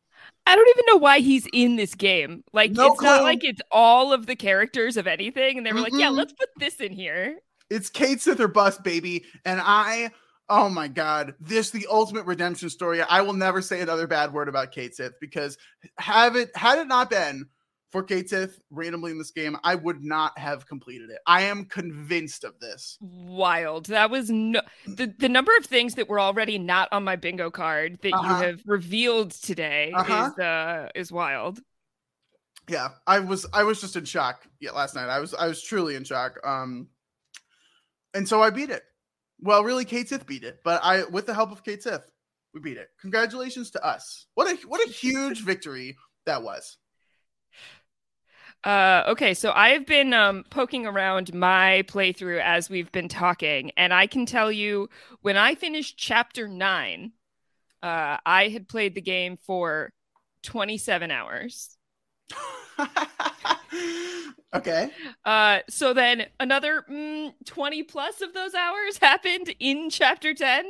[0.45, 2.43] I don't even know why he's in this game.
[2.53, 5.79] Like, No it's not like it's all of the characters of anything, and they were
[5.79, 9.25] like, "Yeah, let's put this in here." It's Kate Sith or bust, baby.
[9.45, 10.11] And I,
[10.49, 13.01] oh my God, this the ultimate redemption story.
[13.01, 15.57] I will never say another bad word about Cait Sith because
[15.97, 17.45] have it had it not been
[17.91, 21.17] for Cait Sith randomly in this game, I would not have completed it.
[21.25, 22.97] I am convinced of this.
[23.01, 23.87] Wild.
[23.87, 27.49] That was no the the number of things that were already not on my bingo
[27.49, 28.27] card that Uh-huh.
[28.41, 30.31] you have revealed today Uh-huh.
[30.33, 31.59] is uh is wild.
[32.67, 35.09] Yeah, I was I was just in shock yeah, last night.
[35.09, 36.39] I was I was truly in shock.
[36.45, 36.89] Um
[38.13, 38.83] and so I beat it.
[39.41, 42.11] Well, really Cait Sith beat it, but I with the help of Cait Sith,
[42.53, 42.89] we beat it.
[43.01, 44.27] Congratulations to us.
[44.35, 46.77] What a what a huge victory that was.
[48.63, 53.71] Uh, okay, so I have been um, poking around my playthrough as we've been talking,
[53.77, 54.89] and I can tell you
[55.21, 57.13] when I finished chapter nine,
[57.81, 59.93] uh, I had played the game for
[60.43, 61.77] 27 hours.
[64.53, 64.89] okay.
[65.25, 70.65] Uh, so then another mm, 20 plus of those hours happened in chapter 10.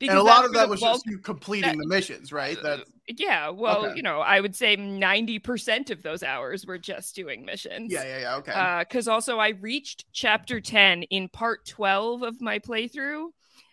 [0.00, 2.58] And a lot of that was bulk- just you completing the missions, right?
[2.62, 2.82] That's
[3.18, 3.96] yeah, well, Okay.
[3.96, 7.92] you know, I would say 90% of those hours were just doing missions.
[7.92, 8.36] yeah, yeah, yeah.
[8.36, 8.76] Okay.
[8.80, 13.26] because also I reached chapter 10 in part 12 of my playthrough.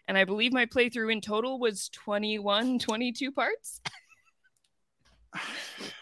[0.07, 3.81] And I believe my playthrough in total was 21, 22 parts.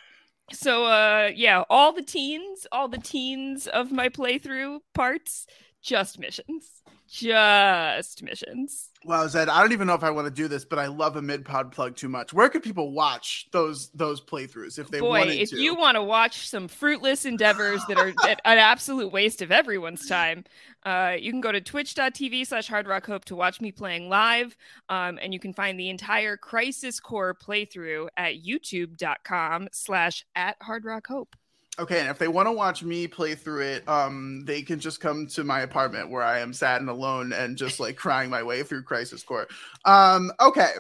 [0.51, 5.47] so, uh, yeah, all the teens, all the teens of my playthrough parts,
[5.81, 6.83] just missions.
[7.07, 8.89] Just missions.
[9.03, 11.15] wow, Zed, I don't even know if I want to do this, but I love
[11.15, 12.33] a mid pod plug too much.
[12.33, 15.59] Where could people watch those those playthroughs if they Boy, wanted if to?
[15.59, 18.09] you want to watch some fruitless endeavors that are
[18.45, 20.45] an absolute waste of everyone's time,
[20.83, 24.57] uh, you can go to twitch.tv slash hard rock hope to watch me playing live.
[24.89, 30.85] Um, and you can find the entire Crisis Core playthrough at youtube.com slash at hard
[30.85, 31.35] rock hope.
[31.77, 35.01] Okay, and if they want to watch me play through it, um, they can just
[35.01, 38.43] come to my apartment where I am sad and alone and just like crying my
[38.43, 39.47] way through Crisis Core.
[39.83, 40.71] Um, okay.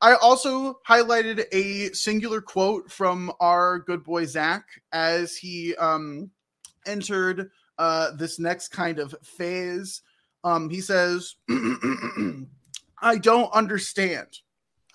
[0.00, 6.30] I also highlighted a singular quote from our good boy Zack as he um
[6.86, 10.02] entered uh this next kind of phase.
[10.44, 11.34] Um, he says,
[13.02, 14.28] I don't understand.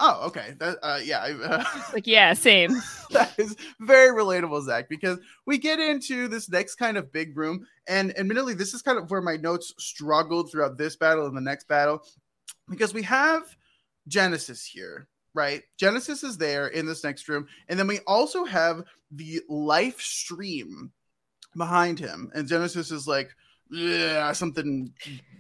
[0.06, 0.54] Oh, okay.
[0.60, 2.72] That uh, yeah, uh, Like, yeah, same.
[3.12, 7.66] that is very relatable, Zack, because we get into this next kind of big room,
[7.88, 11.42] and admittedly, this is kind of where my notes struggled throughout this battle and the
[11.42, 12.04] next battle,
[12.70, 13.44] because we have
[14.10, 15.64] Genesis here, right?
[15.78, 20.92] Genesis is there in this next room, and then we also have the life stream
[21.56, 23.34] behind him, and Genesis is like,
[23.74, 24.94] yeah, something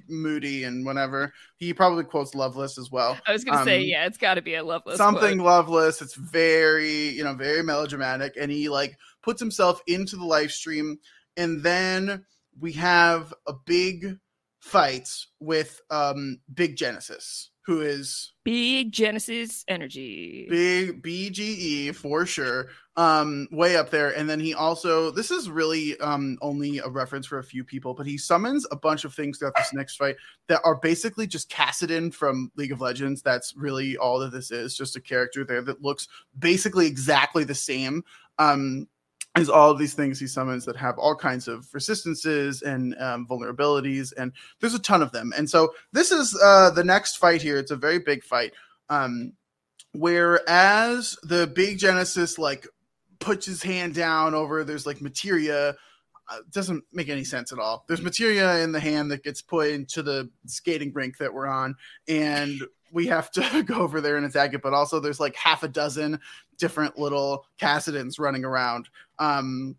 [0.09, 1.34] moody and whatever.
[1.57, 3.17] He probably quotes Loveless as well.
[3.25, 5.45] I was gonna say, Um, yeah, it's got to be a loveless something quote.
[5.45, 10.95] loveless it's very you know very melodramatic and he like puts himself into the Lifestream
[11.38, 12.25] and then
[12.59, 14.17] we have a big
[14.64, 15.09] fight
[15.41, 20.47] with um big genesis who is Big Genesis energy.
[20.49, 25.99] big bge for sure um way up there and then he also this is really
[25.99, 29.38] um only a reference for a few people but he summons a bunch of things
[29.38, 30.16] throughout this next fight
[30.47, 33.22] that are basically just Kassadin from League of Legends.
[33.22, 36.07] That's really all that this is, just a character there that looks
[36.38, 38.03] basically exactly the same
[38.39, 38.88] um,
[39.36, 43.27] as all of these things he summons that have all kinds of resistances and um,
[43.27, 45.34] vulnerabilities, and there's a ton of them.
[45.36, 47.57] And so this is uh, the next fight here.
[47.57, 48.53] It's a very big fight.
[48.89, 49.34] Um,
[49.93, 52.67] whereas the big Genesis like
[53.19, 55.73] puts his hand down over there's like materia
[56.29, 57.86] uh, doesn't make any sense at all.
[57.88, 61.75] There's materia in the hand that gets put into the skating rink that we're on,
[62.07, 62.61] and
[62.91, 64.61] we have to go over there and attack it.
[64.61, 66.19] But also, there's like half a dozen
[66.57, 68.89] different little Kassadins running around
[69.24, 69.76] um,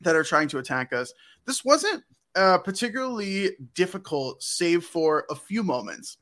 [0.00, 1.12] that are trying to attack us.
[1.46, 2.02] This wasn't
[2.34, 6.18] uh, particularly difficult, save for a few moments.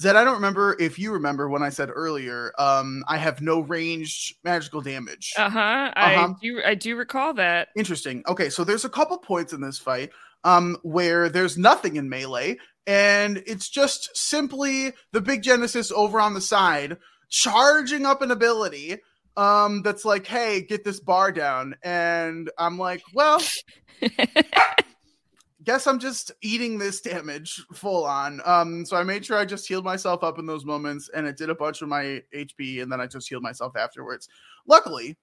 [0.00, 3.60] Zed, I don't remember if you remember when I said earlier, um, I have no
[3.60, 5.32] ranged magical damage.
[5.36, 5.92] Uh huh.
[5.96, 6.28] Uh-huh.
[6.28, 6.60] I do.
[6.64, 7.68] I do recall that.
[7.76, 8.24] Interesting.
[8.26, 10.10] Okay, so there's a couple points in this fight
[10.42, 16.34] um, where there's nothing in melee, and it's just simply the big Genesis over on
[16.34, 16.96] the side
[17.28, 18.98] charging up an ability
[19.36, 21.74] um, that's like, hey, get this bar down.
[21.82, 23.42] And I'm like, well,
[25.64, 28.40] guess I'm just eating this damage full on.
[28.44, 31.36] Um, so I made sure I just healed myself up in those moments, and it
[31.36, 34.28] did a bunch of my HP, and then I just healed myself afterwards.
[34.66, 35.16] Luckily,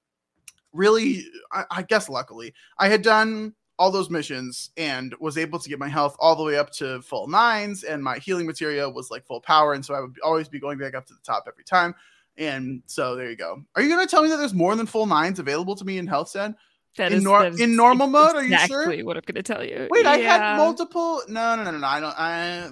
[0.74, 5.70] really, I, I guess luckily, I had done all those missions and was able to
[5.70, 9.12] get my health all the way up to full nines, and my healing materia was
[9.12, 11.46] like full power, and so I would always be going back up to the top
[11.48, 11.94] every time.
[12.40, 13.64] And so there you go.
[13.76, 15.98] Are you going to tell me that there's more than full nines available to me
[16.00, 16.56] in health sen?
[16.98, 18.82] That In is- nor- that is in normal mode, are you sure?
[18.84, 19.88] Exactly what I'm going to tell you.
[19.92, 20.38] Wait, I Yeah.
[20.54, 21.22] had multiple.
[21.28, 21.86] No, no, no, no, no.
[21.88, 22.16] I don't.
[22.18, 22.70] I,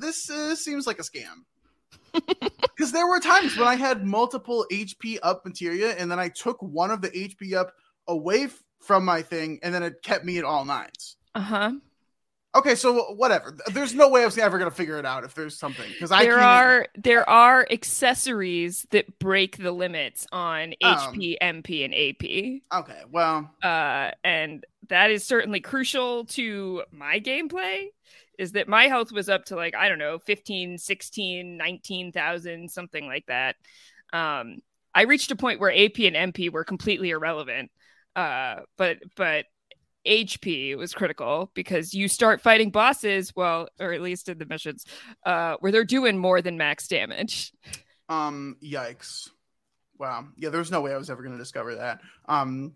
[0.00, 1.44] this this uh, seems like a scam.
[2.74, 6.60] Because there were times when I had multiple HP up materia, and then I took
[6.60, 7.74] one of the HP up
[8.08, 11.16] away f- from my thing, and then it kept me at all nines.
[11.34, 11.72] Uh huh.
[12.54, 13.56] Okay, so whatever.
[13.72, 16.24] There's no way I was ever gonna figure it out if there's something because I
[16.24, 21.14] There can't- are there are accessories that break the limits on Um.
[21.14, 22.62] HP, MP, and AP.
[22.80, 27.86] Okay, well, uh, and that is certainly crucial to my gameplay
[28.38, 33.06] is that my health was up to like i don't know 15 16 19,000 something
[33.06, 33.56] like that
[34.12, 34.56] um
[34.94, 37.70] i reached a point where ap and mp were completely irrelevant
[38.16, 39.44] uh but but
[40.06, 44.84] hp was critical because you start fighting bosses well or at least in the missions
[45.24, 47.52] uh where they're doing more than max damage
[48.08, 49.30] Um, yikes.
[49.98, 50.26] Wow.
[50.36, 52.00] Yeah, there's no way I was ever going to discover that.
[52.28, 52.74] Um,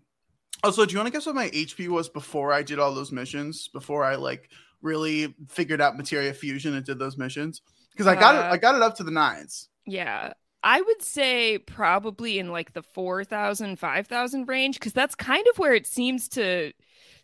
[0.63, 3.11] also, do you want to guess what my HP was before I did all those
[3.11, 3.67] missions?
[3.67, 4.49] Before I like
[4.81, 7.61] really figured out materia fusion and did those missions?
[7.91, 9.67] Because I got it, Uh, I got it up to the nines.
[9.85, 10.33] Yeah.
[10.63, 15.73] I would say probably in like the 4,000, 5,000 range, because that's kind of where
[15.73, 16.73] it seems to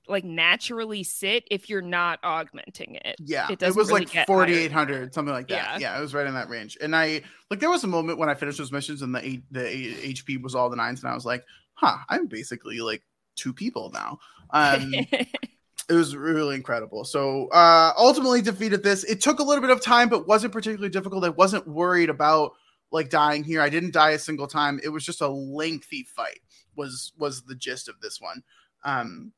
[0.07, 3.15] like naturally sit if you're not augmenting it.
[3.19, 5.79] Yeah, it it, was really like 4,800, something like that.
[5.79, 5.93] Yeah.
[5.93, 5.97] Yeah.
[5.97, 6.77] it was right in that range.
[6.81, 9.43] And I like there was a moment when I finished those missions and the eight,
[9.51, 13.03] the eight, HP was all the nines, and I was like, huh, I'm basically like
[13.35, 14.19] two people now.
[14.51, 14.93] Um,
[15.89, 17.03] it was really incredible.
[17.05, 19.03] So uh ultimately defeated this.
[19.03, 21.23] It took a little bit of time, but wasn't particularly difficult.
[21.23, 22.53] I wasn't worried about
[22.93, 23.59] like dying here.
[23.61, 24.79] I didn't die a single time.
[24.83, 26.39] It was just a lengthy fight.
[26.77, 28.41] Was was the gist of this one.
[28.85, 29.33] Um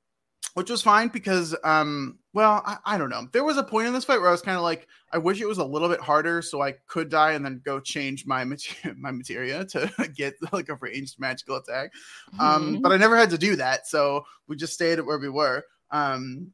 [0.53, 3.93] which was fine because um well I, I don't know there was a point in
[3.93, 5.99] this fight where i was kind of like i wish it was a little bit
[5.99, 10.35] harder so i could die and then go change my mater- my materia to get
[10.53, 11.91] like a ranged magical attack
[12.39, 12.81] um Mhm.
[12.81, 15.65] but i never had to do that so we just stayed at where we were
[15.91, 16.53] um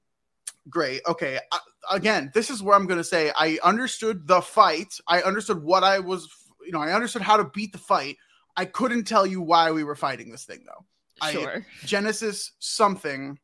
[0.70, 1.60] great okay I,
[1.92, 5.84] again this is where i'm going to say i understood the fight i understood what
[5.84, 6.28] i was
[6.66, 8.18] you know i understood how to beat the fight
[8.58, 10.86] i couldn't tell you why we were fighting this thing though
[11.22, 11.66] I- sure.
[11.86, 13.38] genesis something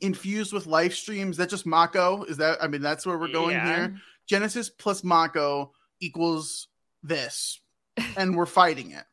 [0.00, 3.52] infused with life streams that just mako is that i mean that's where we're going
[3.56, 3.66] Yeah.
[3.76, 3.96] here
[4.26, 6.68] genesis plus mako equals
[7.02, 7.60] this
[8.16, 9.04] and we're fighting it.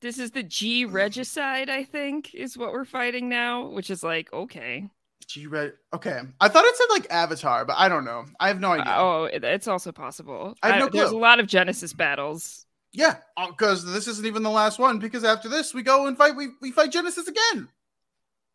[0.00, 4.32] This is the G regicide, I think, is what we're fighting now, which is like
[4.32, 4.88] okay.
[5.28, 5.74] G Red.
[5.94, 8.24] Okay, I thought it said like Avatar, but I don't know.
[8.40, 8.94] I have no idea.
[8.96, 10.56] Oh, it's also possible.
[10.62, 11.00] I have no clue.
[11.00, 12.66] There's a lot of Genesis battles.
[12.92, 13.16] Yeah,
[13.48, 14.98] because this isn't even the last one.
[14.98, 16.36] Because after this, we go and fight.
[16.36, 17.68] We we fight Genesis again.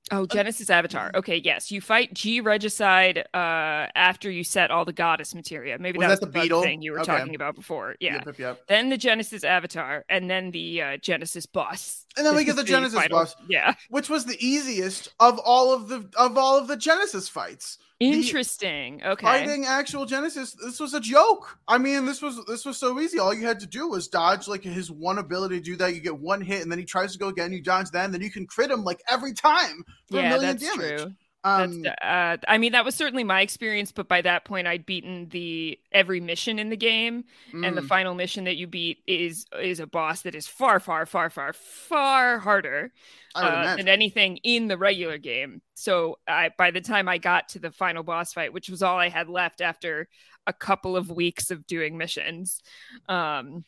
[0.09, 1.11] Oh, Genesis Avatar.
[1.15, 5.77] Okay, yes, you fight G Regicide uh, after you set all the goddess materia.
[5.79, 6.61] Maybe Was that that the the beetle?
[6.61, 7.17] thing you were Okay.
[7.17, 7.95] talking about before.
[7.99, 8.13] Yeah.
[8.13, 8.67] Yep, yep, yep.
[8.69, 12.05] Then the Genesis Avatar, and then the uh, Genesis boss.
[12.15, 13.35] And then we get the Genesis final- boss.
[13.49, 13.73] Yeah.
[13.89, 17.77] which was the easiest of all of the of all of the Genesis fights.
[17.99, 19.01] Interesting.
[19.03, 19.25] Okay.
[19.25, 21.57] Fighting actual Genesis, this was a joke.
[21.67, 23.17] I mean, this was this was so easy.
[23.17, 25.95] All you had to do was dodge like his one ability to do that.
[25.95, 27.51] You get one hit, and then he tries to go again.
[27.51, 30.57] You dodge then, then you can crit him like every time for a yeah, million
[30.57, 31.01] that's damage.
[31.01, 31.13] true.
[31.47, 35.29] Um, uh, I mean, that was certainly my experience, but by that point, I'd beaten
[35.29, 37.23] the every mission in the game,
[37.53, 40.79] and the mm, final mission that you beat is is a boss that is far,
[40.79, 42.91] far, far, far, far harder
[43.35, 45.61] uh, than anything in the regular game.
[45.73, 48.97] So, I by the time I got to the final boss fight, which was all
[48.97, 50.09] I had left after
[50.47, 52.61] a couple of weeks of doing missions,
[53.07, 53.63] um,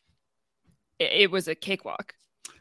[0.99, 2.13] it, it was a cakewalk.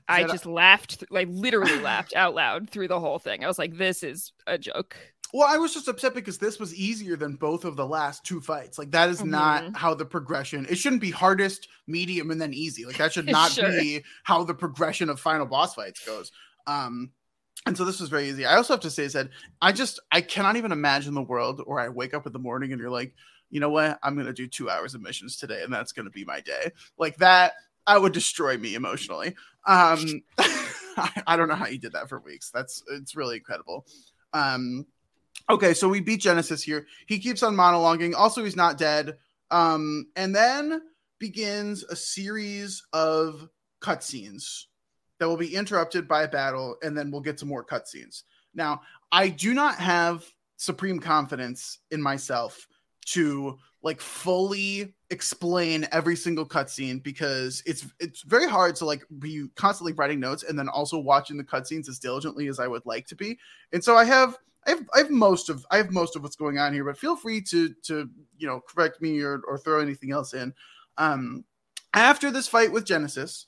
[0.09, 3.44] I just laughed, like literally laughed out loud through the whole thing.
[3.44, 4.96] I was like, "This is a joke."
[5.34, 8.40] Well, I was just upset because this was easier than both of the last two
[8.40, 8.78] fights.
[8.78, 9.26] Like that is Mhm.
[9.26, 10.66] not how the progression.
[10.70, 12.86] It shouldn't be hardest, medium, and then easy.
[12.86, 13.68] Like that should not Sure.
[13.68, 16.32] be how the progression of final boss fights goes.
[16.66, 17.12] Um,
[17.66, 18.46] and so this was very easy.
[18.46, 19.28] I also have to say, Zed
[19.61, 22.72] I just I cannot even imagine the world where I wake up in the morning
[22.72, 23.12] and you're like,
[23.50, 26.24] you know what, I'm gonna do two hours of missions today, and that's gonna be
[26.24, 26.72] my day.
[26.98, 27.52] Like that,
[27.89, 29.34] I would destroy me emotionally.
[29.66, 32.51] Um, I, I don't know how you did that for weeks.
[32.51, 33.86] That's it's really incredible.
[34.34, 34.86] Um,
[35.49, 36.86] okay, so we beat Genesis here.
[37.07, 38.14] He keeps on monologuing.
[38.14, 39.16] Also, he's not dead.
[39.51, 40.82] Um, and then
[41.18, 43.49] begins a series of
[43.80, 44.64] cutscenes
[45.18, 48.24] that will be interrupted by a battle, and then we'll get to more cutscenes.
[48.55, 50.24] Now, I do not have
[50.59, 52.66] supreme confidence in myself
[53.07, 59.46] to like fully explain every single cutscene because it's it's very hard to like be
[59.54, 63.06] constantly writing notes and then also watching the cutscenes as diligently as I would like
[63.06, 63.38] to be.
[63.72, 66.36] And so I have I have, I have most of I have most of what's
[66.36, 69.80] going on here, but feel free to to you know correct me or, or throw
[69.80, 70.52] anything else in.
[70.96, 71.44] Um,
[71.94, 73.46] after this fight with Genesis,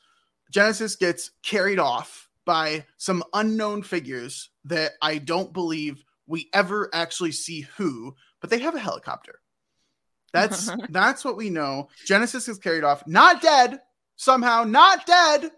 [0.50, 7.32] Genesis gets carried off by some unknown figures that I don't believe we ever actually
[7.32, 9.40] see who, but they have a helicopter.
[10.32, 11.88] That's that's what we know.
[12.06, 13.80] Genesis is carried off, not dead
[14.16, 15.50] somehow, not dead.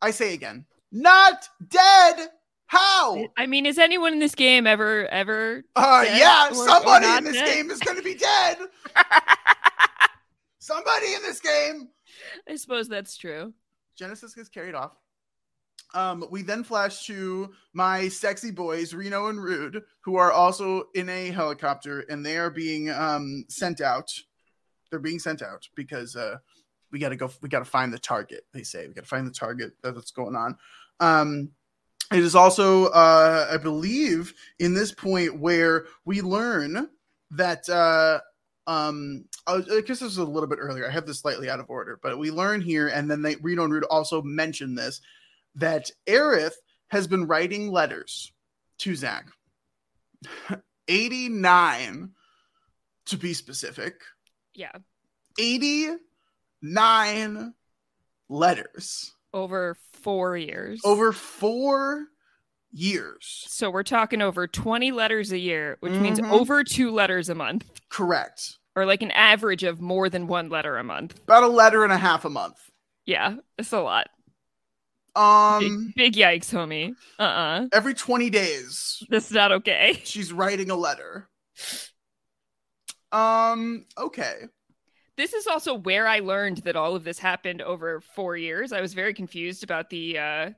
[0.00, 2.28] I say again, not dead.
[2.66, 3.24] How?
[3.36, 5.64] I mean, is anyone in this game ever ever?
[5.74, 7.54] Uh, yeah, or- or somebody not in this dead?
[7.54, 8.58] game is going to be dead.
[10.58, 11.88] somebody in this game.
[12.48, 13.52] I suppose that's true.
[13.96, 14.92] Genesis gets carried off.
[15.94, 21.08] Um, we then flash to my sexy boys, Reno and Rude, who are also in
[21.08, 24.12] a helicopter and they are being um, sent out.
[24.90, 26.38] They're being sent out because uh,
[26.90, 28.44] we got to go, we got to find the target.
[28.52, 30.56] They say we got to find the target that's going on.
[31.00, 31.50] Um,
[32.10, 36.88] it is also, uh, I believe, in this point where we learn
[37.30, 38.20] that uh,
[38.66, 40.86] um I, guess this was a little bit earlier.
[40.86, 43.64] I have this slightly out of order, but we learn here, and then they Reno
[43.64, 45.00] and Rude also mention this
[45.56, 46.54] that Aerith
[46.88, 48.32] has been writing letters
[48.78, 49.26] to Zack.
[50.88, 52.10] 89
[53.06, 53.94] to be specific.
[54.54, 54.72] Yeah,
[55.38, 57.54] 89
[58.28, 60.80] letters over four years.
[60.84, 62.06] over four
[62.72, 63.44] years.
[63.48, 66.30] So we're talking over twenty letters a year, which means Mhm.
[66.30, 68.58] over two letters a month, Correct.
[68.76, 71.18] or like an average of more than one letter a month.
[71.22, 72.56] About a letter and a half a month.
[73.06, 74.08] Yeah, it's a lot.
[75.14, 76.94] Um big, big yikes, homie.
[77.18, 80.00] Uh uh every 20 days This is not okay.
[80.04, 81.28] she's writing a letter.
[83.12, 84.44] Um okay.
[85.18, 88.72] This is also where I learned that all of this happened over four years.
[88.72, 90.50] I was very confused about the uh,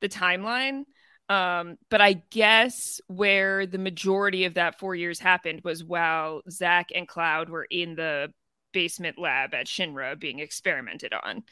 [0.00, 0.82] the timeline,
[1.28, 6.88] um, but I guess where the majority of that four years happened was while Zack
[6.92, 8.32] and Cloud were in the
[8.72, 11.44] basement lab at Shinra being experimented on.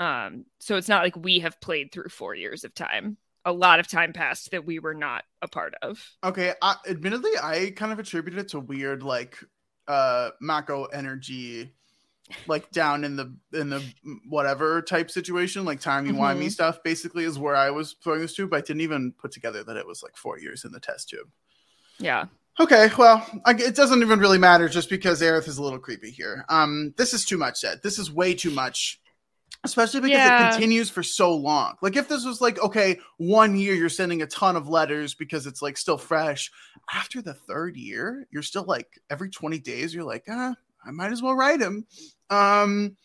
[0.00, 3.18] Um, so it's not like we have played through four years of time.
[3.44, 6.04] A lot of time passed that we were not a part of.
[6.24, 9.38] Okay, I, admittedly I kind of attributed it to weird like
[9.86, 11.72] uh Mako energy
[12.46, 13.82] like down in the in the
[14.28, 16.50] whatever type situation like timey wimey Mhm.
[16.52, 19.64] stuff basically is where I was throwing this to but I didn't even put together
[19.64, 21.28] that it was like 4 years in the test tube.
[21.98, 22.26] Yeah.
[22.58, 26.10] Okay, well, I, it doesn't even really matter just because Aerith is a little creepy
[26.10, 26.44] here.
[26.48, 27.80] Um, this is too much Zed.
[27.82, 29.00] This is way too much.
[29.62, 30.48] Especially because Yeah.
[30.48, 31.74] it continues for so long.
[31.82, 35.46] Like if this was like okay, one year you're sending a ton of letters because
[35.46, 36.50] it's like still fresh.
[36.92, 40.54] After the third year, you're still like every 20 days you're like, ah,
[40.84, 41.86] I might as well write him.
[42.30, 42.96] Um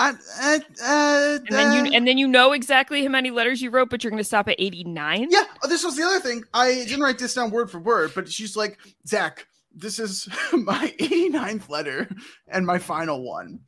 [0.00, 3.70] I, uh, uh, And then you and then you know exactly how many letters you
[3.70, 5.26] wrote, but you're going to stop at 89.
[5.30, 6.44] Yeah, oh, this was the other thing.
[6.54, 8.78] I didn't write this down word for word, but she's like,
[9.08, 12.08] Zack, this is my 89th letter
[12.46, 13.58] and my final one.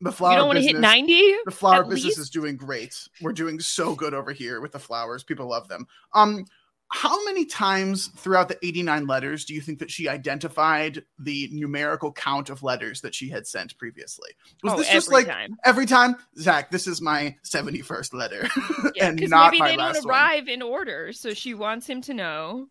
[0.00, 1.34] The flower you don't want to business, hit 90.
[1.44, 2.18] the flower business least?
[2.18, 2.94] is doing great.
[3.20, 5.24] We're doing so good over here with the flowers.
[5.24, 5.86] People love them.
[6.12, 6.44] Um,
[6.90, 12.12] how many times throughout the 89 letters do you think that she identified the numerical
[12.12, 14.30] count of letters that she had sent previously?
[14.62, 15.56] Was oh, this just like time.
[15.64, 16.70] every time, Zack?
[16.70, 18.48] This is my 71st letter,
[18.94, 20.14] Yeah, and not maybe my they don't last one.
[20.14, 22.68] arrive in order, so she wants him to know.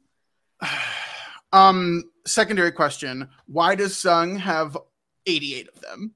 [1.53, 4.77] um secondary question why does Tseng have
[5.25, 6.13] 88 of them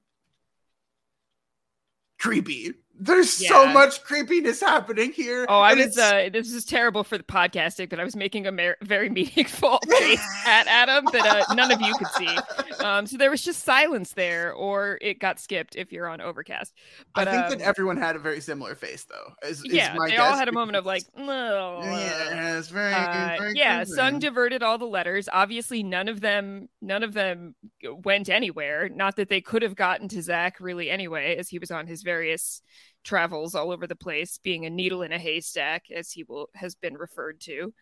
[2.22, 2.72] creepy
[3.04, 5.98] there's so much creepiness happening here Oh, I was.
[5.98, 9.78] Uh, this is terrible for the podcasting, but I was making a mer- very meaningful
[9.88, 12.38] face at Adam that uh, none of you could see.
[12.84, 16.72] Um, so there was just silence there, or it got skipped if you're on Overcast.
[17.14, 19.94] But i think um, that everyone had a very similar face though is, is yeah,
[19.96, 21.80] my they all had a moment of like, no.
[21.82, 23.84] yeah it's very, Uh, very yeah.
[23.84, 25.28] Tseng diverted all the letters.
[25.32, 27.54] Obviously, none of them, none of them
[28.04, 28.88] went anywhere.
[28.88, 32.02] Not that they could have gotten to Zack really anyway, as he was on his
[32.02, 32.62] various
[33.04, 36.74] travels all over the place, being a needle in a haystack, as he will has
[36.74, 37.72] been referred to.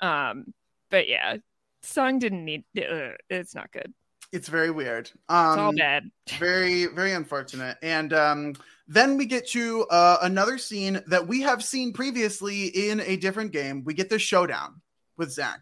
[0.00, 0.52] Um,
[0.90, 1.36] but yeah,
[1.82, 2.64] Tseng didn't need.
[2.76, 3.92] Uh, it's not good.
[4.32, 6.10] it's very weird Um, It's all um bad.
[6.38, 8.54] very very unfortunate and um
[8.88, 13.52] then we get to uh, another scene that we have seen previously in a different
[13.52, 14.80] game we get the showdown
[15.16, 15.60] with zack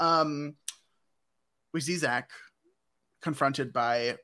[0.00, 0.54] um
[1.72, 2.30] we see zack
[3.20, 4.16] confronted by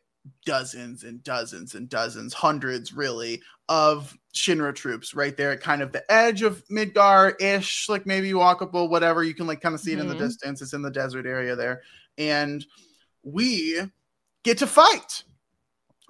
[0.44, 5.92] dozens and dozens and dozens hundreds really of shinra troops right there at kind of
[5.92, 9.92] the edge of midgar ish like maybe walkable whatever you can like kind of see
[9.92, 10.18] it in the Mhm.
[10.18, 11.82] distance it's in the desert area there
[12.18, 12.64] and
[13.22, 13.78] we
[14.42, 15.24] get to fight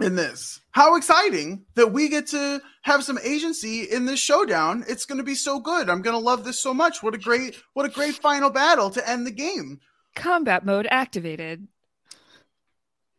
[0.01, 0.61] in this.
[0.71, 4.83] How exciting that we get to have some agency in this showdown.
[4.89, 5.91] It's going to be so good.
[5.91, 7.03] I'm going to love this so much.
[7.03, 9.79] What a great what a great final battle to end the game.
[10.14, 11.68] Combat mode activated.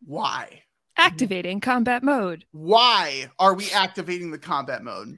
[0.06, 0.64] Why?
[0.98, 2.46] Activating combat mode.
[2.52, 5.18] Why are we activating the combat mode?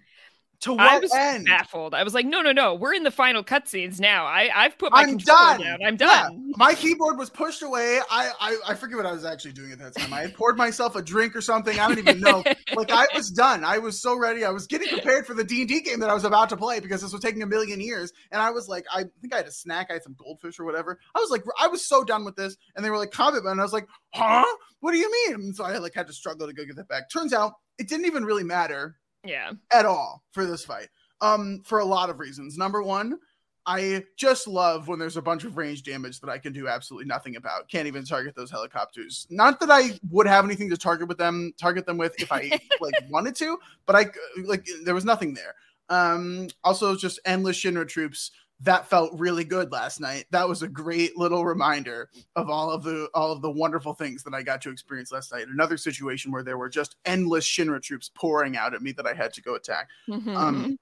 [0.64, 1.46] To what I was end?
[1.46, 1.94] baffled.
[1.94, 2.76] I was like, no, no, no.
[2.76, 4.26] We're in the final cutscenes now.
[4.26, 5.60] I, I've put my I'm done.
[5.62, 5.78] down.
[5.86, 6.54] I'm Yeah, done.
[6.56, 8.00] my keyboard was pushed away.
[8.10, 10.14] I, I I forget what I was actually doing at that time.
[10.14, 11.78] I had poured myself a drink or something.
[11.80, 12.44] I don't even know.
[12.76, 13.64] like I was done.
[13.66, 14.46] I was so ready.
[14.46, 16.58] I was getting prepared for the D and D game that I was about to
[16.58, 18.14] play because this was taking a million years.
[18.32, 19.88] And I was like, I think I had a snack.
[19.90, 20.98] I had some goldfish or whatever.
[21.16, 22.56] I was like, I was so done with this.
[22.76, 24.46] And they were like, combat, and I was like, huh?
[24.80, 25.36] What do you mean?
[25.36, 27.10] And so I like had to struggle to go get that back.
[27.10, 29.52] Turns out it didn't even really matter yeah.
[29.72, 30.90] at all for this fight.
[31.22, 32.58] Um, for a lot of reasons.
[32.58, 33.18] Number one,
[33.66, 37.08] I just love when there's a bunch of range damage that I can do absolutely
[37.08, 37.70] nothing about.
[37.70, 39.26] Can't even target those helicopters.
[39.30, 42.60] Not that I would have anything to target with them, target them with if I
[42.82, 44.08] like wanted to, but I
[44.44, 45.56] like there was nothing there.
[45.90, 48.32] Um, also just endless Shinra troops.
[48.62, 50.26] That felt really good last night.
[50.32, 54.24] That was a great little reminder of all of the all of the wonderful things
[54.24, 55.48] that I got to experience last night.
[55.48, 59.14] Another situation where there were just endless Shinra troops pouring out at me that I
[59.14, 59.90] had to go attack.
[60.08, 60.36] Mhm.
[60.36, 60.80] Um,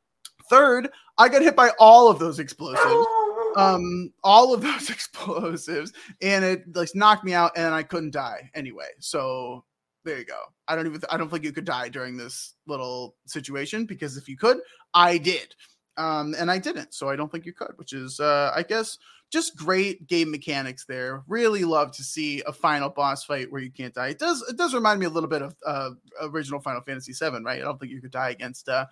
[0.49, 3.07] third, I got hit by all of those explosives.
[3.55, 5.91] Um, all of those explosives,
[6.22, 8.89] and it like knocked me out, and I couldn't die anyway.
[8.99, 9.65] So
[10.05, 10.39] there you go.
[10.67, 14.28] I don't even I don't think you could die during this little situation because if
[14.30, 14.59] you could,
[14.93, 15.55] I did.
[15.98, 18.98] Um, and I didn't, so I don't think you could, which is uh I guess
[19.32, 21.24] just great game mechanics there.
[21.28, 24.10] Really love to see a final boss fight where you can't die.
[24.10, 27.44] It does it does remind me a little bit of uh original Final Fantasy VII,
[27.44, 27.62] right?
[27.62, 28.86] I don't think you could die against uh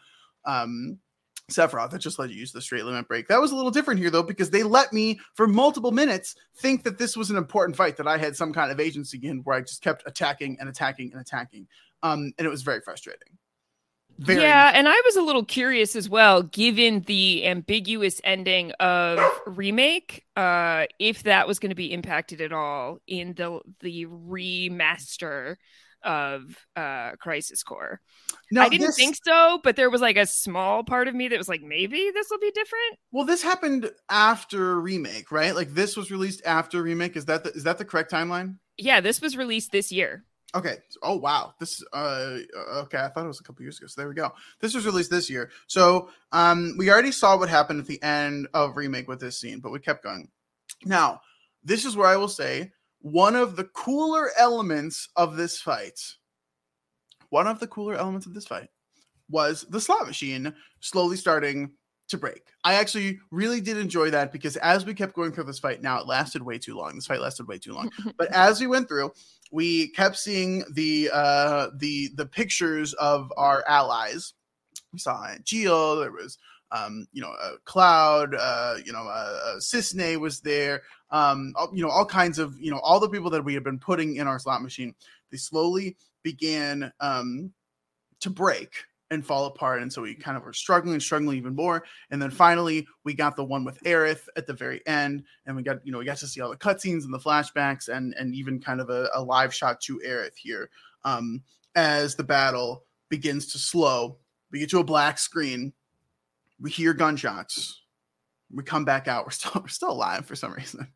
[0.46, 1.00] um
[1.50, 3.28] Sephiroth that just let you use the straight limit break.
[3.28, 6.84] That was a little different here though, because they let me for multiple minutes think
[6.84, 9.58] that this was an important fight that I had some kind of agency in where
[9.58, 11.68] I just kept attacking and attacking and attacking.
[12.04, 13.38] Um, and it was very frustrating.
[14.20, 19.20] Very yeah, and I was a little curious as well, given the ambiguous ending of
[19.48, 25.56] remake, uh, if that was going to be impacted at all in the the remaster
[26.04, 26.44] of
[26.76, 28.02] uh Crisis Core.
[28.52, 31.30] No, I didn't this- think so, but there was like a small part of me
[31.30, 32.98] that was like, maybe this will be different.
[33.12, 35.56] Well, this happened after remake, right?
[35.56, 37.16] Like this was released after remake.
[37.16, 38.56] Is that the, is that the correct timeline?
[38.78, 40.24] Yeah, this was released this year.
[40.56, 40.78] Okay.
[41.04, 41.54] Oh wow.
[41.60, 42.38] This uh
[42.78, 43.88] okay, I thought it was a couple years ago.
[43.88, 44.32] So there we go.
[44.60, 45.52] This was released this year.
[45.68, 49.60] So um we already saw what happened at the end of remake with this scene,
[49.60, 50.28] but we kept going.
[50.86, 51.22] Now,
[51.64, 52.72] this is where I will say
[53.02, 56.00] one of the cooler elements of this fight.
[57.30, 58.70] One of the cooler elements of this fight
[59.30, 61.72] was the slot machine slowly starting
[62.10, 62.44] to break.
[62.64, 66.00] I actually really did enjoy that because as we kept going through this fight, now
[66.00, 66.96] it lasted way too long.
[66.96, 67.92] This fight lasted way too long.
[68.18, 69.12] but as we went through,
[69.52, 74.34] we kept seeing the uh the the pictures of our allies.
[74.92, 76.38] We saw Geo, there was
[76.72, 81.72] um, you know, uh, Cloud, uh, you know, uh, uh Cissnei was there, um, all,
[81.74, 84.18] you know, all kinds of, you know, all the people that we had been putting
[84.18, 84.94] in our slot machine.
[85.32, 87.52] They slowly began um,
[88.20, 89.82] to break and fall apart.
[89.82, 91.84] And so we kind of were struggling and struggling even more.
[92.12, 95.64] And then finally, we got the one with Aerith at the very end, and we
[95.64, 98.36] got you know we got to see all the cutscenes and the flashbacks, and and
[98.36, 100.70] even kind of a, a live shot to Aerith here
[101.04, 101.44] um,
[101.76, 104.18] as the battle begins to slow.
[104.52, 105.74] We get to a black screen.
[106.60, 107.82] We hear gunshots.
[108.52, 109.26] We come back out.
[109.28, 110.88] We're still we're still alive for some reason.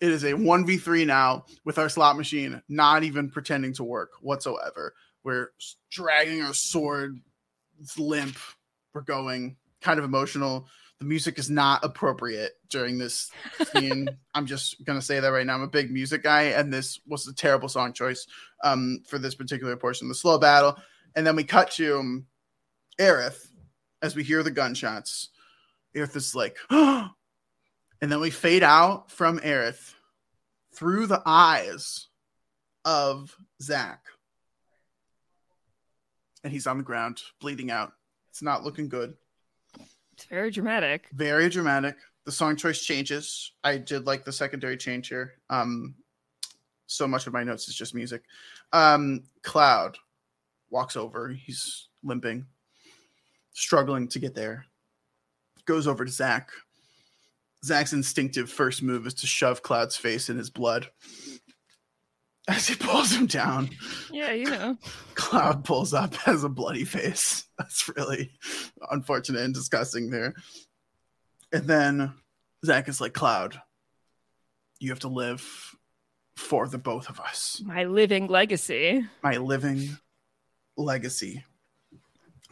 [0.00, 3.84] It is a one v three now with our slot machine not even pretending to
[3.84, 4.94] work whatsoever.
[5.24, 5.50] We're
[5.90, 7.18] dragging our sword
[7.80, 8.36] it's limp.
[8.94, 10.66] We're going kind of emotional.
[10.98, 13.30] The music is not appropriate during this
[13.72, 14.08] scene.
[14.34, 15.54] I'm just gonna say that right now.
[15.54, 18.26] I'm a big music guy, and this was a terrible song choice
[18.64, 20.08] um, for this particular portion.
[20.08, 20.78] The slow battle,
[21.14, 22.26] and then we cut to um,
[22.98, 23.48] Aerith
[24.02, 25.30] as we hear the gunshots.
[25.94, 27.10] Aerith is like, and
[28.00, 29.94] then we fade out from Aerith
[30.72, 32.08] through the eyes
[32.84, 34.00] of Zack
[36.46, 37.92] and he's on the ground bleeding out.
[38.30, 39.14] It's not looking good.
[40.12, 41.08] It's very dramatic.
[41.12, 41.96] Very dramatic.
[42.24, 43.50] The song choice changes.
[43.64, 45.34] I did like the secondary change here.
[45.50, 45.96] Um,
[46.86, 48.22] so much of my notes is just music.
[48.72, 49.98] Um, Cloud
[50.70, 51.30] walks over.
[51.30, 52.46] He's limping,
[53.52, 54.66] struggling to get there.
[55.64, 56.50] Goes over to Zack.
[57.64, 60.86] Zack's instinctive first move is to shove Cloud's face in his blood
[62.48, 63.70] as he pulls him down.
[64.12, 64.76] Yeah, you know.
[65.14, 67.44] Cloud pulls up, has a bloody face.
[67.58, 68.32] That's really
[68.90, 70.34] unfortunate and disgusting there.
[71.52, 72.12] And then
[72.64, 73.60] Zack is like, Cloud,
[74.78, 75.74] you have to live
[76.36, 77.62] for the both of us.
[77.64, 79.04] My living legacy.
[79.22, 79.96] My living
[80.76, 81.44] legacy.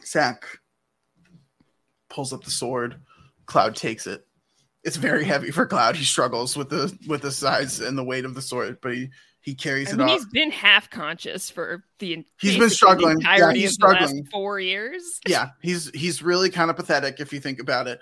[0.03, 0.45] Zack
[2.09, 2.97] pulls up the sword.
[3.45, 4.25] Cloud takes it.
[4.83, 5.95] It's very heavy for Cloud.
[5.95, 9.09] He struggles with the with the size and the weight of the sword, but he
[9.45, 10.17] he carries I mean, it off.
[10.17, 14.25] He's been half conscious for the he's been struggling yeah, he's struggling.
[14.31, 15.03] four years.
[15.27, 17.99] Yeah, he's he's really kind of pathetic if you think about it.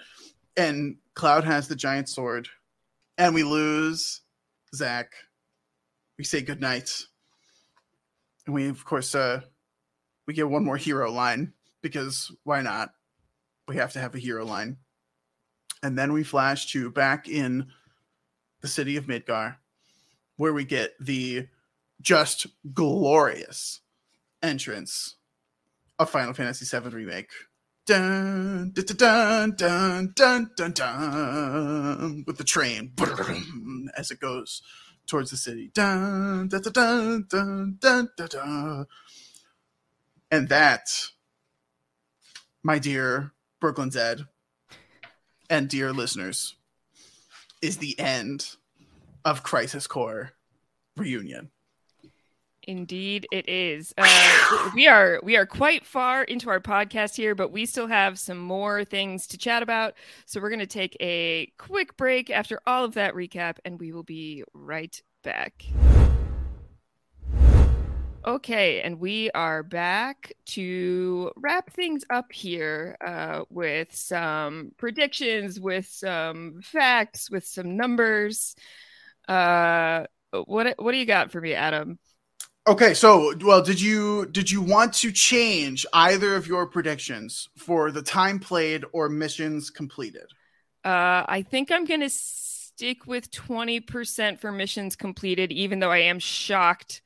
[0.55, 2.47] And Cloud has the giant sword,
[3.17, 4.21] and we lose
[4.73, 5.11] Zack.
[6.17, 6.89] We say goodnight,
[8.45, 9.41] and we of course uh
[10.25, 12.93] we get one more hero line because why not?
[13.67, 14.77] We have to have a hero line.
[15.83, 17.67] And then we flash to back in
[18.61, 19.57] the city of Midgar
[20.37, 21.47] where we get the
[22.01, 23.81] just glorious
[24.41, 25.15] entrance
[25.99, 27.29] of Final Fantasy VII Remake.
[27.85, 32.93] Dun, dun, dun, dun, dun, dun, dun, with the train
[33.97, 34.61] as it goes
[35.05, 35.69] towards the city.
[35.73, 38.85] Dun, dun, dun, dun, dun, dun, dun.
[40.31, 40.87] And that,
[42.63, 44.27] my dear Brooklyn Zed
[45.49, 46.55] and dear listeners,
[47.61, 48.55] is the end
[49.25, 50.31] of Crisis Core
[50.97, 51.51] reunion.
[52.65, 53.93] Indeed, it is.
[53.97, 58.17] Uh, we are we are quite far into our podcast here, but we still have
[58.17, 59.95] some more things to chat about.
[60.25, 63.91] So we're going to take a quick break after all of that recap, and we
[63.91, 65.65] will be right back.
[68.25, 75.87] Okay, and we are back to wrap things up here uh, with some predictions, with
[75.87, 78.55] some facts, with some numbers.
[79.27, 80.05] Uh,
[80.45, 81.99] what what do you got for me, Adam?
[82.65, 87.91] Okay, so well, did you did you want to change either of your predictions for
[87.91, 90.25] the time played or missions completed?
[90.85, 96.03] Uh, I think I'm gonna stick with twenty percent for missions completed, even though I
[96.03, 97.01] am shocked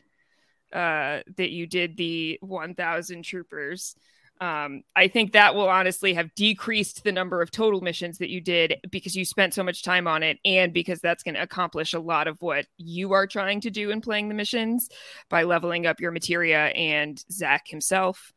[0.72, 3.96] uh, that you did the one thousand troopers.
[4.40, 8.40] Um, I think that will honestly have decreased the number of total missions that you
[8.40, 11.94] did because you spent so much time on it, and because that's going to accomplish
[11.94, 14.90] a lot of what you are trying to do in playing the missions
[15.30, 18.32] by leveling up your materia and Zack himself.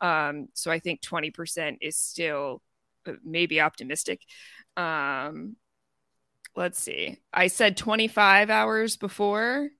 [0.00, 2.60] Um, so I think 20% is still
[3.06, 4.22] uh, maybe optimistic.
[4.76, 5.56] Um,
[6.56, 7.18] let's see.
[7.32, 9.70] I said 25 hours before.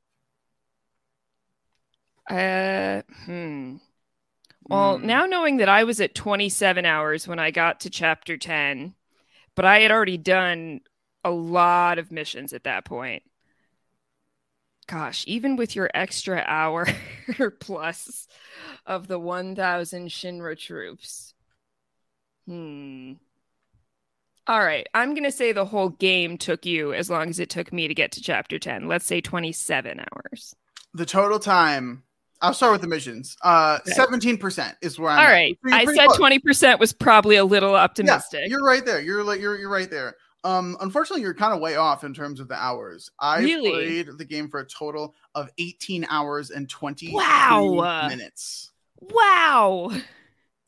[2.30, 3.76] Uh, hmm.
[4.66, 5.04] Well, mm.
[5.04, 8.94] now knowing that I was at 27 hours when I got to chapter 10,
[9.54, 10.80] but I had already done
[11.22, 13.22] a lot of missions at that point.
[14.86, 16.86] Gosh, even with your extra hour
[17.60, 18.28] plus
[18.84, 21.34] of the 1000 Shinra troops,
[22.46, 23.12] Hmm.
[24.46, 24.86] All right.
[24.92, 27.88] I'm going to say the whole game took you as long as it took me
[27.88, 28.88] to get to chapter 10.
[28.88, 30.54] Let's say 27 hours.
[30.92, 32.02] The total time.
[32.42, 33.36] I'll start with the missions.
[33.42, 35.18] Uh, seventeen percent is where I'm.
[35.18, 35.54] All.
[35.62, 38.40] Pretty- I said 20% was probably a little optimistic.
[38.42, 39.00] Yeah, you're right there.
[39.00, 40.16] You're like you're you're right there.
[40.42, 43.10] Um, unfortunately, you're kind of way off in terms of the hours.
[43.18, 43.70] I Really?
[43.70, 48.06] played the game for a total of 18 hours and 20 Wow.
[48.08, 48.70] minutes.
[49.00, 49.90] wow.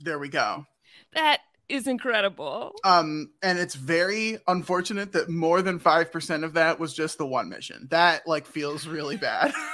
[0.00, 0.64] There we go.
[1.12, 2.72] That is incredible.
[2.84, 7.26] Um, and it's very unfortunate that more than five percent of that was just the
[7.26, 7.88] one mission.
[7.90, 9.52] That like feels really bad.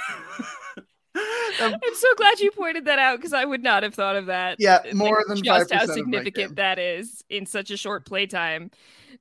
[1.61, 4.57] I'm so glad you pointed that out because I would not have thought of that.
[4.59, 8.71] Yeah, Like, more than just 5% how significant that is in such a short playtime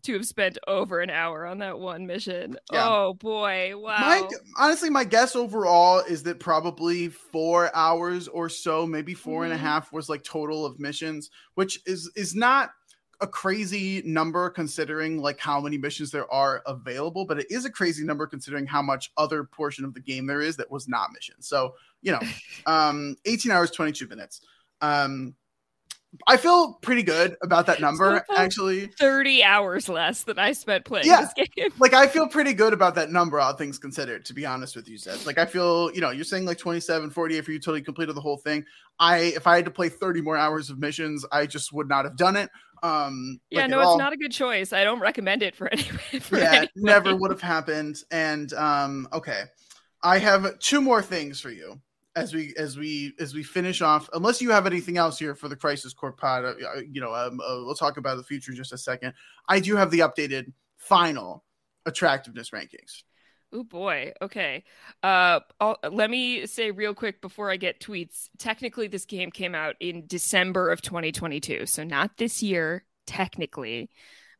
[0.02, 2.56] to have spent over an hour on that one mission.
[2.72, 2.86] Yeah.
[2.88, 4.00] Oh boy, wow.
[4.00, 4.28] My
[4.58, 9.56] honestly, my guess overall is that probably four hours or so, maybe four and a
[9.56, 9.60] Mhm.
[9.60, 12.70] half, was like total of missions, which is is not
[13.22, 17.70] a crazy number considering like how many missions there are available, but it is a
[17.70, 21.10] crazy number considering how much other portion of the game there is that was not
[21.14, 21.48] missions.
[21.48, 22.20] So you know,
[22.66, 24.42] um, 18 hours, 22 minutes.
[24.80, 25.34] Um,
[26.26, 28.88] I feel pretty good about that number actually.
[28.98, 31.22] 30 hours less than I spent playing Yeah.
[31.34, 31.70] this game.
[31.78, 34.88] like I feel pretty good about that number, all things considered, to be honest with
[34.88, 35.24] you, Zed.
[35.24, 38.20] Like I feel, you know, you're saying like 27, 48 for you totally completed the
[38.20, 38.64] whole thing.
[38.98, 42.04] I if I had to play 30 more hours of missions, I just would not
[42.04, 42.50] have done it.
[42.82, 43.98] Um Yeah, like, no, it's all.
[43.98, 44.72] not a good choice.
[44.72, 45.82] I don't recommend it for any.
[45.82, 46.70] For yeah, anybody.
[46.76, 48.02] never would have happened.
[48.10, 49.44] And um, okay.
[50.02, 51.80] I have two more things for you
[52.16, 55.48] as we as we as we finish off unless you have anything else here for
[55.48, 56.54] the crisis core pod uh,
[56.90, 59.14] you know um, uh, we'll talk about the future in just a second
[59.48, 61.42] i do have the updated final
[61.86, 63.02] attractiveness rankings
[63.52, 64.12] Oh boy.
[64.22, 64.64] Okay.
[65.02, 68.28] Uh, I'll, let me say real quick before I get tweets.
[68.38, 73.90] Technically, this game came out in December of 2022, so not this year technically,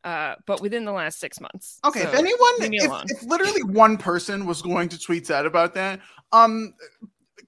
[0.05, 1.79] uh, but within the last six months.
[1.85, 5.75] Okay, So if anyone, if, if literally one person was going to tweet out about
[5.75, 6.01] that,
[6.33, 6.75] um,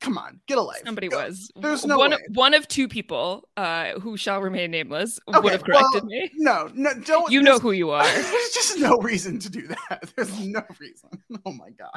[0.01, 0.82] come on, get a life.
[0.84, 1.51] Somebody was.
[1.57, 2.11] there's no one.
[2.11, 2.18] way.
[2.32, 6.30] One of two people, uh, who shall remain nameless, Okay, would have corrected well, me.
[6.36, 7.30] No, no, don't.
[7.30, 8.05] You know who you are.
[8.05, 10.12] There's just no reason to do that.
[10.16, 11.11] There's no reason.
[11.47, 11.90] Oh my god.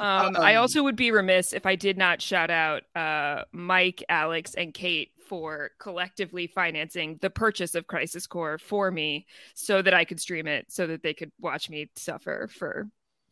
[0.00, 4.54] Um, I also would be remiss if I did not shout out uh, Mike, Alex,
[4.54, 10.04] and Kate for collectively financing the purchase of Crisis Core for me so that I
[10.04, 12.88] could stream it, so that they could watch me suffer for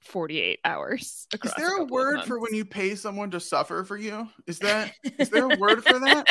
[0.06, 1.26] 48 hours.
[1.44, 4.28] Is there a of word for when you pay someone to suffer for you?
[4.46, 6.26] Is that is there a word for that?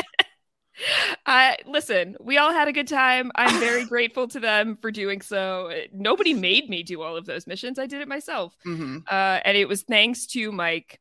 [1.25, 3.31] I listen, we all had a good time.
[3.35, 5.71] I'm very grateful to them for doing so.
[5.93, 7.79] Nobody made me do all of those missions.
[7.79, 8.55] I did it myself.
[8.63, 10.99] hmm Uh, and it was thanks to Mike,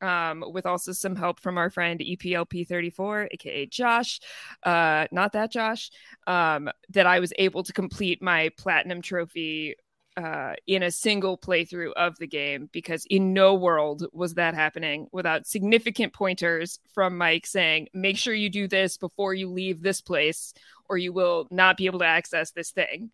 [0.00, 4.20] um, with also some help from our friend E EPLP34, aka Josh,
[4.62, 5.90] uh, not that Josh,
[6.26, 9.74] um, that I was able to complete my platinum trophy
[10.16, 15.08] uh, in a single playthrough of the game because in no world was that happening
[15.12, 20.00] without significant pointers from Mike saying, make sure you do this before you leave this
[20.00, 20.54] place
[20.88, 23.10] or you will not be able to access this thing.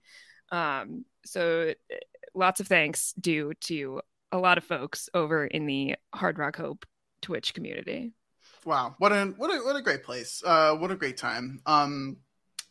[0.53, 1.97] Um, so uh,
[2.35, 4.01] lots of thanks due to
[4.31, 6.87] a lot of folks over in the Hard Rock Hope
[7.21, 8.13] Twitch community.
[8.65, 10.41] Wow, what a what a what a great place.
[10.45, 11.61] Uh, what a great time.
[11.67, 12.19] Um,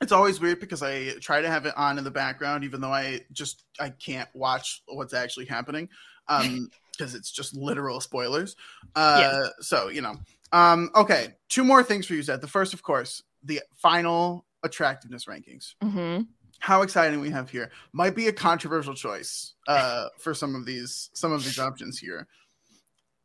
[0.01, 2.93] it's always weird because I try to have it on in the background, even though
[2.93, 5.89] I just I can't watch what's actually happening.
[6.27, 8.55] Um, because it's just literal spoilers.
[8.95, 10.15] Uh, so you know.
[10.51, 12.41] Um, okay, two more things for you, Zed.
[12.41, 15.75] The first, of course, the final attractiveness rankings.
[15.81, 16.23] Mm-hmm.
[16.59, 21.09] how exciting we have here might be a controversial choice uh for some of these
[21.13, 22.27] some of these options here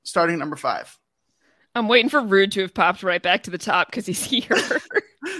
[0.04, 0.98] starting number five
[1.76, 4.80] I'm waiting for Rude to have popped right back to the top because he's here.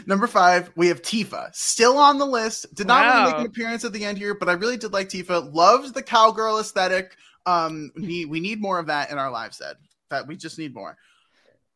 [0.04, 3.84] Number five we have tifa still on the list did not really make an appearance
[3.84, 7.16] at the end here but i really did like tifa loved the cowgirl aesthetic
[7.46, 9.76] um we need, we need more of that in our lives, set
[10.10, 10.96] that we just need more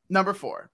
[0.09, 0.71] number four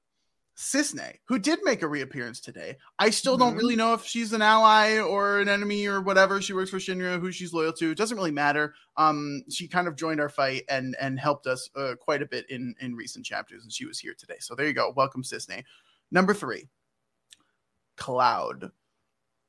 [0.59, 2.79] Cissnei, who did make a reappearance today.
[2.99, 3.59] I still don't Mhm.
[3.59, 6.41] really know if she's an ally or an enemy or whatever.
[6.41, 7.91] She works for Shinra, who she's loyal to.
[7.91, 8.75] It doesn't really matter.
[8.97, 12.49] Um, she kind of joined our fight and and helped us uh, quite a bit
[12.49, 14.37] in in recent chapters, and she was here today.
[14.41, 14.95] So there you go.
[14.97, 15.63] Welcome, Cissnei.
[16.11, 16.71] Number three,
[17.97, 18.71] Cloud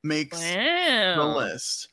[0.02, 1.88] makes the list.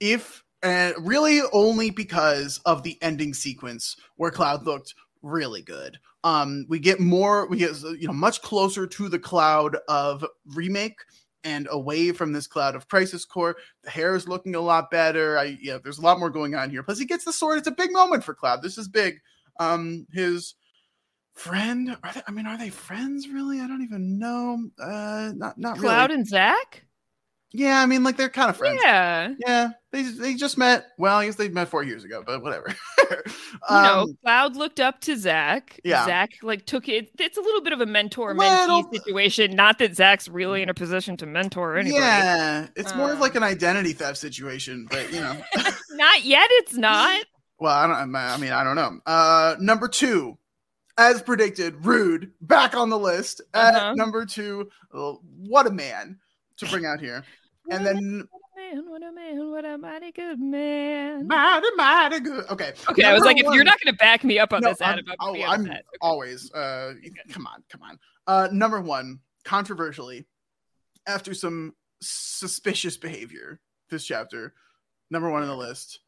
[0.00, 5.98] If and really only because of the ending sequence where Cloud looked really good.
[6.22, 10.98] Um, we get more, we get you know much closer to the Cloud of remake
[11.44, 13.56] and away from this Cloud of Crisis Core.
[13.84, 15.38] The hair is looking a lot better.
[15.38, 16.82] I yeah, there's a lot more going on here.
[16.82, 17.58] Plus, he gets the sword.
[17.58, 18.62] It's a big moment for Cloud.
[18.62, 19.20] This is big.
[19.58, 20.54] Um, his
[21.34, 25.56] friend are they, i mean are they friends really i don't even know uh not
[25.58, 25.88] not really.
[25.88, 26.84] Cloud really and Zack?
[27.52, 28.80] Yeah, I mean, like they're kind of friends.
[28.80, 29.34] Yeah.
[29.44, 30.86] Yeah, they they just met.
[30.98, 32.72] Well, I guess they met four years ago, but whatever.
[33.10, 33.16] You
[33.70, 35.80] know, Um, Cloud looked up to Zack.
[35.82, 36.06] Yeah.
[36.06, 37.10] Zack like took it.
[37.18, 39.56] It's a little bit of a mentor mentee situation.
[39.56, 42.00] Not that Zack's really in a position to mentor anybody.
[42.00, 45.36] yeah, it's more of Um, like an identity theft situation, but you know.
[45.90, 46.46] Not yet.
[46.52, 47.24] It's not.
[47.58, 48.14] Well, I don't.
[48.14, 49.00] I mean, I don't know.
[49.04, 50.38] Uh, number two,
[50.98, 53.94] as predicted, Rude back on the list at Uh-huh.
[53.94, 54.70] number two.
[54.92, 56.18] uh, What a man
[56.58, 57.24] to bring out here,
[57.70, 61.26] and then What a man, what a man, what a mighty good man.
[61.26, 62.44] mighty, mighty good.
[62.50, 64.60] Okay, Okay, I was number like, if you're not going to back me up on
[64.60, 65.62] No, this ad I'm- oh, I'm.
[65.66, 65.80] Okay.
[66.02, 66.52] always.
[66.52, 66.94] Uh,
[67.30, 67.98] come on, come on.
[68.26, 70.26] Uh, number one, controversially,
[71.06, 74.54] after some suspicious behavior this chapter,
[75.10, 76.00] number one on the list,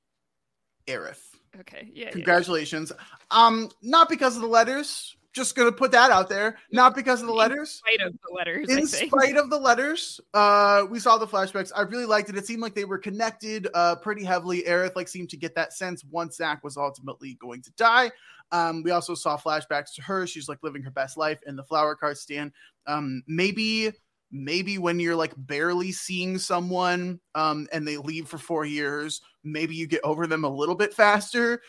[0.86, 1.31] Aerith.
[1.60, 2.10] Okay, yeah, yeah.
[2.10, 2.92] Congratulations.
[3.30, 5.16] Um, not because of the letters.
[5.32, 6.58] Just gonna put that out there.
[6.72, 7.70] Not because of the In letters.
[7.70, 11.72] spite of the letters, In spite of the letters, uh, we saw the flashbacks.
[11.74, 12.36] I really liked it.
[12.36, 14.62] It seemed like they were connected uh pretty heavily.
[14.64, 18.10] Aerith like seemed to get that sense once Zack was ultimately going to die.
[18.50, 20.26] Um, we also saw flashbacks to her.
[20.26, 22.52] She's like living her best life in the flower cart stand.
[22.86, 23.90] Um, maybe
[24.32, 29.74] maybe when you're like barely seeing someone um and they leave for four years maybe
[29.74, 31.60] you get over them a little bit faster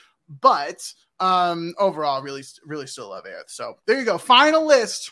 [0.41, 0.81] but
[1.19, 3.49] um overall really really still love Aerith.
[3.49, 5.11] so there you go final list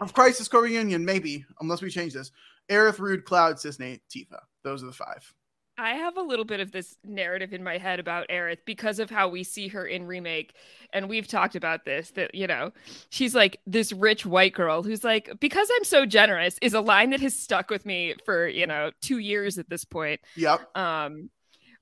[0.00, 2.32] of crisis core reunion maybe unless we change this
[2.70, 4.38] Aerith, Rude, Cloud, Cissnei, Tifa.
[4.62, 5.34] Those are the five.
[5.80, 9.08] I have a little bit of this narrative in my head about Aerith because of
[9.08, 10.54] how we see her in remake.
[10.92, 12.72] And we've talked about this that, you know,
[13.08, 17.10] she's like this rich white girl who's like, because I'm so generous is a line
[17.10, 20.20] that has stuck with me for, you know, two years at this point.
[20.36, 20.76] Yep.
[20.76, 21.30] Um,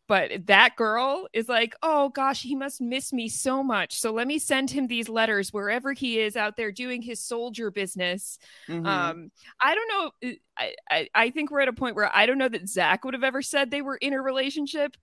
[0.09, 4.01] but that girl is like, oh gosh, he must miss me so much.
[4.01, 7.71] So let me send him these letters wherever he is out there doing his soldier
[7.71, 8.39] business.
[8.69, 8.87] Mhm.
[8.87, 9.31] Um,
[9.61, 10.31] I don't know.
[10.31, 13.05] uh, I, I I think we're at a point where I don't know that Zack
[13.05, 14.97] would have ever said they were in a relationship,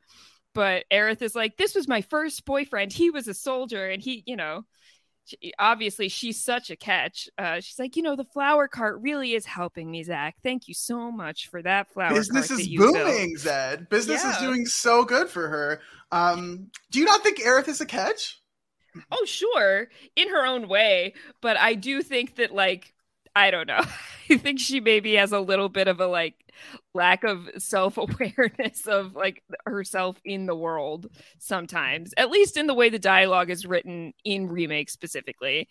[0.54, 2.92] but Aerith is like, this was my first boyfriend.
[2.92, 4.66] He was a soldier, and he, you know,
[5.26, 7.30] she, obviously she's such a catch.
[7.38, 10.36] Uh, she's like, you know, the flower cart really is helping me, Zack.
[10.44, 13.90] Thank you so much for that flower Business cart is you built." booming, Zed.
[13.90, 15.82] Business is doing so good for her.
[16.12, 18.42] Um, do you not think Aerith is a catch?
[19.12, 22.94] Oh, sure, in her own way, but I do think that like
[23.36, 23.84] I don't know.
[24.30, 26.36] I think she maybe has a little bit of a like
[26.94, 31.08] lack of self-awareness of like herself in the world
[31.40, 32.14] sometimes.
[32.18, 35.68] At least in the way the dialogue is written in remake specifically.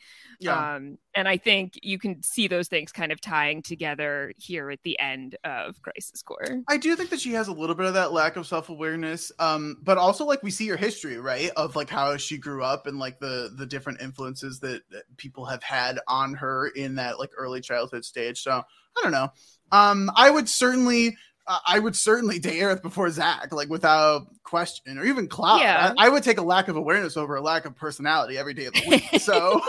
[0.74, 4.80] Um and I think you can see those things kind of tying together here at
[4.82, 6.62] the end of Crisis Core.
[6.68, 9.30] I do think that she has a little bit of that lack of self-awareness.
[9.39, 11.51] Um, but also like we see her history, right?
[11.57, 15.45] Of like how she grew up and like the the different influences that, that people
[15.47, 18.43] have had on her in that like early childhood stage.
[18.43, 19.30] So I don't know.
[19.75, 21.16] Um, I would certainly
[21.47, 25.61] uh, I would certainly date Aerith before Zack, like without question, or even Cloud.
[25.61, 25.93] Yeah.
[25.99, 28.66] I, I would take a lack of awareness over a lack of personality every day
[28.66, 29.05] of the week.
[29.25, 29.61] So,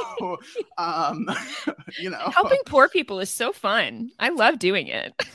[0.77, 1.29] um,
[1.99, 4.11] you know, Helping poor people is so fun.
[4.19, 5.13] I love doing it.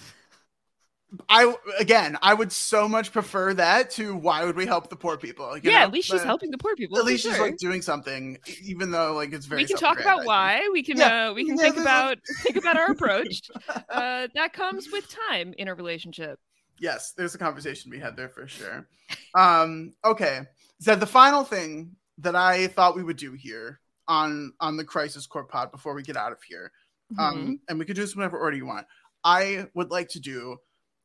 [1.28, 5.16] I again, I would so much prefer that to why would we help the poor
[5.16, 5.56] people?
[5.56, 5.84] you yeah, know?
[5.84, 6.98] at least she's helping the poor people.
[6.98, 9.62] At least she's like doing something, even though like it's very.
[9.62, 11.30] we can talk about why we can Yeah.
[11.30, 13.50] uh we can Yeah, think a- about think about our approach
[13.88, 16.38] uh that comes with time in a relationship
[16.78, 18.88] Yes, there's a conversation we had there for sure.
[19.34, 20.40] Um, okay,
[20.80, 25.26] so the final thing that I thought we would do here on on the Crisis
[25.26, 26.72] Core pod before we get out of here,
[27.12, 27.20] Mm-hmm.
[27.20, 28.86] um, and we could do this whenever order you want.
[29.24, 30.56] I would like to do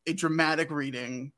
[0.07, 1.31] a dramatic reading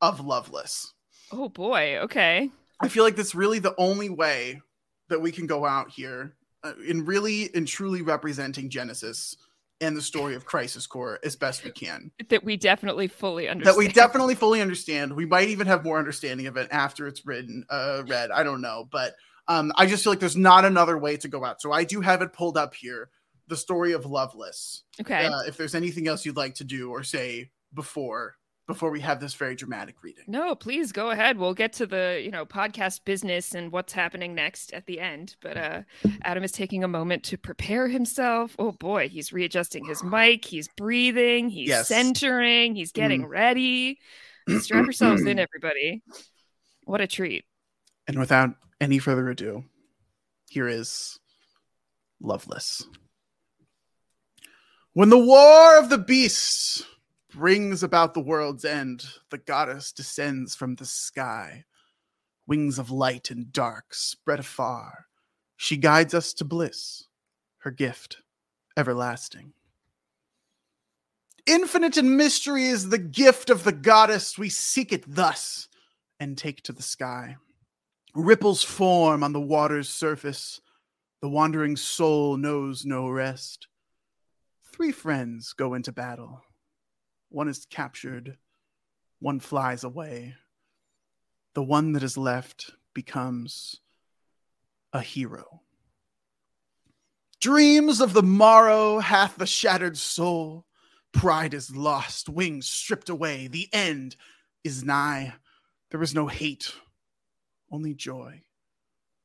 [0.00, 0.92] of Loveless.
[1.32, 4.60] oh boy okay I feel like that's really the only way
[5.08, 9.36] that we can go out here uh, in really and truly representing Genesis
[9.80, 12.10] and the story of Crisis Core as best we can.
[12.28, 15.12] that we definitely fully understand That we definitely fully understand.
[15.12, 18.30] We might even have more understanding of it after it's written, uh, read.
[18.30, 19.14] I don't know, but
[19.48, 21.60] um, I just feel like there's not another way to go out.
[21.60, 23.10] So I do have it pulled up here.
[23.48, 24.84] The story of Loveless.
[25.00, 28.36] okay Uh, if there's anything else you'd like to do or say before
[28.68, 30.24] before we have this very dramatic reading.
[30.28, 31.36] no please go ahead.
[31.36, 35.34] We'll get to the you know podcast business and what's happening next at the end.
[35.40, 35.82] But uh
[36.22, 38.54] adam is taking a moment to prepare himself.
[38.58, 40.44] Oh boy he's readjusting his mic.
[40.44, 41.48] He's breathing.
[41.50, 41.88] He's Yes.
[41.88, 42.74] centering.
[42.76, 43.98] He's getting ready.
[44.60, 46.02] Strap yourselves in everybody.
[46.84, 47.44] What a treat.
[48.08, 48.50] And without
[48.80, 49.64] any further ado,
[50.50, 51.18] here is
[52.20, 52.86] Loveless.
[54.92, 56.84] When the war of the beasts
[57.32, 61.64] brings about the world's end, the goddess descends from the sky.
[62.46, 65.06] Wings of light and dark spread afar.
[65.56, 67.04] She guides us to bliss,
[67.58, 68.18] her gift
[68.76, 69.52] everlasting.
[71.46, 74.38] Infinite in mystery is the gift of the goddess.
[74.38, 75.68] We seek it thus
[76.20, 77.36] and take to the sky.
[78.14, 80.60] Ripples form on the water's surface.
[81.20, 83.66] The wandering soul knows no rest.
[84.72, 86.42] Three friends go into battle.
[87.32, 88.36] One is captured,
[89.18, 90.34] one flies away.
[91.54, 93.80] The one that is left becomes
[94.92, 95.62] a hero.
[97.40, 100.66] Dreams of the morrow hath the shattered soul.
[101.12, 103.46] Pride is lost, wings stripped away.
[103.46, 104.14] The end
[104.62, 105.32] is nigh.
[105.90, 106.74] There is no hate,
[107.70, 108.42] only joy.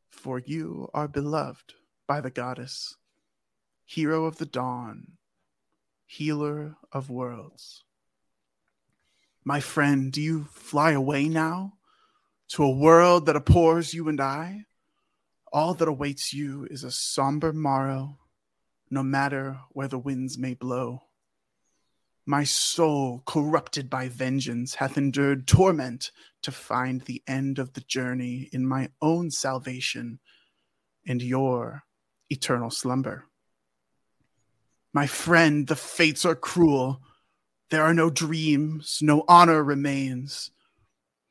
[0.09, 1.73] For you are beloved
[2.07, 2.95] by the goddess,
[3.85, 5.17] hero of the dawn,
[6.05, 7.83] healer of worlds.
[9.47, 11.75] My friend, do you fly away now
[12.49, 14.65] to a world that abhors you and I?
[15.53, 18.17] All that awaits you is a somber morrow,
[18.91, 21.03] no matter where the winds may blow.
[22.25, 28.49] My soul, corrupted by vengeance, hath endured torment to find the end of the journey
[28.51, 30.19] in my own salvation
[31.07, 31.83] and your
[32.29, 33.27] eternal slumber.
[34.91, 37.01] My friend, the fates are cruel.
[37.69, 40.51] There are no dreams, no honor remains.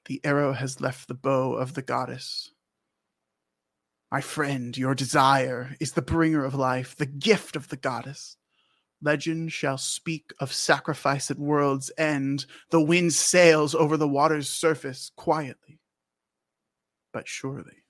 [0.05, 2.53] The arrow has left the bow of the goddess.
[4.12, 8.37] My friend, your desire is the bringer of life, the gift of the goddess.
[9.03, 12.47] Legend shall speak of sacrifice at world's end.
[12.70, 15.80] The wind sails over the water's surface quietly,
[17.12, 17.84] but surely.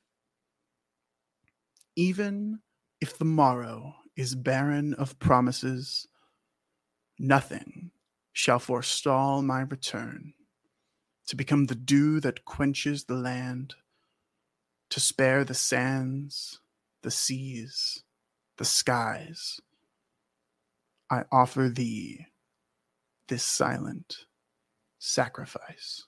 [1.96, 2.60] Even
[3.00, 6.06] if the morrow is barren of promises,
[7.18, 7.90] nothing
[8.36, 10.34] shall forestall my return
[11.26, 13.74] to become the dew that quenches the land,
[14.90, 16.60] to spare the sands,
[17.00, 18.04] the seas,
[18.58, 19.58] the skies
[21.08, 22.26] I offer thee
[23.28, 24.26] this silent
[24.98, 26.04] sacrifice.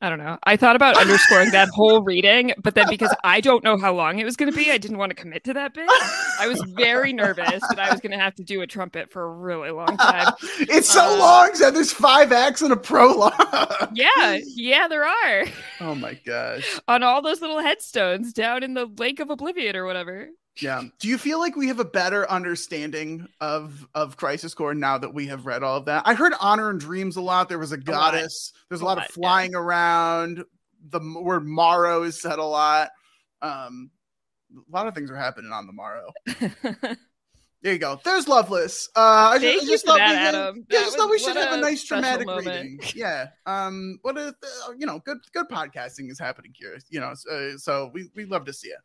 [0.00, 0.38] I don't know.
[0.44, 4.18] I thought about underscoring that whole reading, but then because I don't know how long
[4.18, 5.88] it was going to be, I didn't want to commit to that bit.
[6.40, 9.24] I was very nervous that I was going to have to do a trumpet for
[9.24, 10.32] a really long time.
[10.60, 13.34] it's so uh, long, so there's five acts and a prologue.
[13.92, 15.44] yeah, yeah, there are.
[15.80, 16.80] Oh my gosh!
[16.88, 20.28] On all those little headstones down in the Lake of Oblivion or whatever.
[20.60, 20.82] Yeah.
[20.98, 25.14] Do you feel like we have a better understanding of of Crisis Core now that
[25.14, 26.02] we have read all of that?
[26.06, 27.48] I heard Honor and Dreams a lot.
[27.48, 28.52] There was a goddess.
[28.68, 29.58] There's a, a lot, lot, of flying yeah.
[29.58, 30.44] around.
[30.90, 32.90] The word Morrow is said a lot.
[33.42, 33.90] Um,
[34.56, 36.12] a lot of things are happening on the Morrow.
[37.62, 38.00] there you go.
[38.04, 38.88] There's Loveless.
[38.96, 40.66] Uh, I Thank just, you I just thought that, we, Adam.
[40.70, 42.46] Yeah, just thought we should have a nice dramatic moment.
[42.46, 42.80] reading.
[42.94, 43.28] Yeah.
[43.46, 43.98] Um.
[44.02, 46.78] What a uh, you know good good podcasting is happening here.
[46.88, 47.12] You know.
[47.14, 48.78] So, so we we love to see it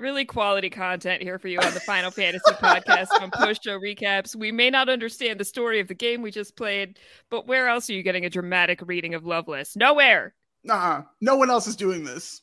[0.00, 4.34] really quality content here for you on the Final Fantasy podcast on post show recaps.
[4.36, 6.98] We may not understand the story of the game we just played,
[7.30, 9.76] but where else are you getting a dramatic reading of Loveless?
[9.76, 10.34] Nowhere.
[10.64, 12.42] Nah, no one else is doing this.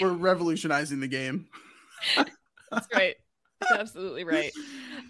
[0.00, 1.46] We're revolutionizing the game.
[2.70, 3.16] That's right.
[3.60, 4.52] That's absolutely right.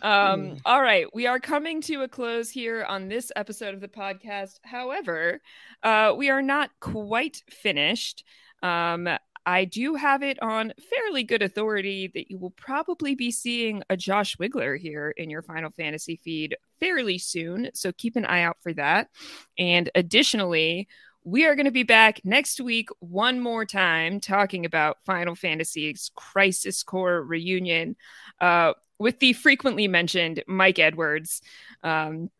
[0.02, 3.88] Um, all right, we are coming to a close here on this episode of the
[3.88, 4.58] podcast.
[4.62, 5.40] However,
[5.82, 8.24] uh, we are not quite finished.
[8.62, 9.08] Um,
[9.46, 13.96] I do have it on fairly good authority that you will probably be seeing a
[13.96, 17.70] Josh Wigler here in your Final Fantasy feed fairly soon.
[17.74, 19.08] So keep an eye out for that.
[19.58, 20.88] And additionally,
[21.24, 26.10] we are going to be back next week one more time talking about Final Fantasy's
[26.14, 27.96] Crisis Core reunion
[28.40, 31.40] uh, with the frequently mentioned Mike Edwards.
[31.82, 32.30] Um,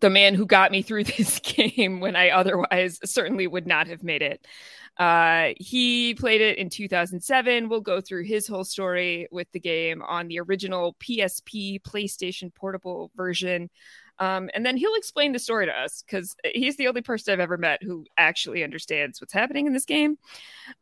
[0.00, 4.02] the man who got me through this game when I otherwise certainly would not have
[4.02, 4.46] made it.
[4.98, 7.68] Uh, he played it in 2007.
[7.68, 13.12] We'll go through his whole story with the game on the original PSP PlayStation Portable
[13.16, 13.70] version.
[14.18, 17.40] Um, and then he'll explain the story to us because he's the only person I've
[17.40, 20.18] ever met who actually understands what's happening in this game.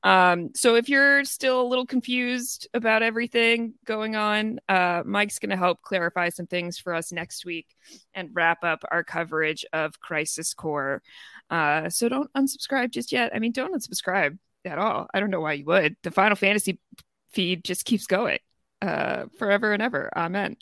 [0.03, 5.51] Um, so if you're still a little confused about everything going on, uh, Mike's going
[5.51, 7.77] to help clarify some things for us next week
[8.15, 11.03] and wrap up our coverage of Crisis Core.
[11.51, 13.33] Uh, so don't unsubscribe just yet.
[13.35, 15.07] I mean, don't unsubscribe at all.
[15.13, 15.97] I don't know why you would.
[16.03, 16.81] The Final Fantasy
[17.33, 18.39] feed just keeps going.
[18.83, 20.11] Uh, forever and ever.
[20.17, 20.55] Amen.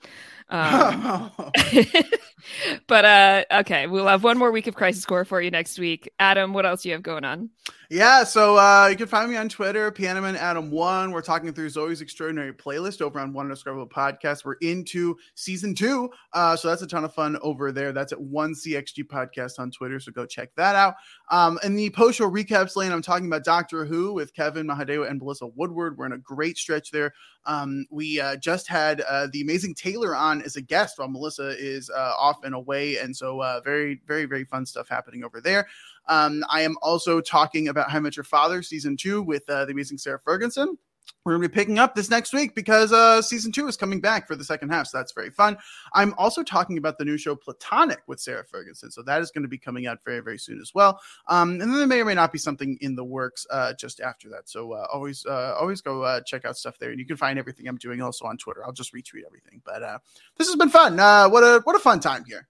[0.49, 1.33] Um,
[2.87, 6.11] but uh, okay, we'll have one more week of Crisis Core for you next week.
[6.21, 7.51] Adam, what else do you have going on?
[7.91, 11.13] Yeah, so uh, you can find me on Twitter, Pianoman Adam One.
[11.13, 14.45] We're talking through Zoey's Extraordinary Playlist over on One Indescribable Podcast.
[14.45, 17.93] We're into season two, uh, so that's a ton of fun over there.
[17.93, 20.95] That's at One CXG Podcast on Twitter, so go check that out.
[21.31, 25.09] Um, in the post show recaps lane, I'm talking about Doctor Who with Kevin Mahadeo
[25.09, 25.97] and Melissa Woodward.
[25.97, 27.15] We're in a great stretch there.
[27.47, 31.57] Um, we uh, just had uh, the amazing Taylor on as a guest while Melissa
[31.59, 35.41] is uh, off and away, and so uh, very, very, very fun stuff happening over
[35.41, 35.67] there.
[36.09, 39.73] Um, I am also talking about How Met Your Father season two with uh, the
[39.73, 40.77] amazing Sarah Ferguson.
[41.25, 43.99] We're going to be picking up this next week because uh, season two is coming
[43.99, 44.89] back for the second half.
[44.89, 45.57] So that's very fun.
[45.95, 48.91] I'm also talking about the new show Platonic with Sarah Ferguson.
[48.91, 51.01] So that is going to be coming out very, very soon as well.
[51.29, 54.01] Um, and then there may or may not be something in the works uh, just
[54.03, 54.51] after that.
[54.51, 56.91] So uh, always, uh, always go uh, check out stuff there.
[56.91, 58.63] And you can find everything I'm doing also on Twitter.
[58.63, 59.63] I'll just retweet everything.
[59.65, 59.99] But uh,
[60.37, 60.97] this has been fun.
[61.31, 62.49] what a what a fun time here.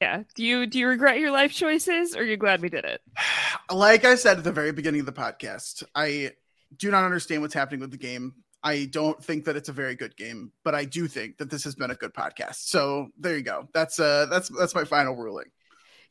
[0.00, 0.24] Yeah.
[0.34, 3.00] Do you do you regret your life choices or are you glad we did it?
[3.70, 6.32] Like I said at the very beginning of the podcast, I
[6.76, 8.34] do not understand what's happening with the game.
[8.62, 11.64] I don't think that it's a very good game, but I do think that this
[11.64, 12.68] has been a good podcast.
[12.68, 13.68] So there you go.
[13.74, 15.46] That's uh that's that's my final ruling.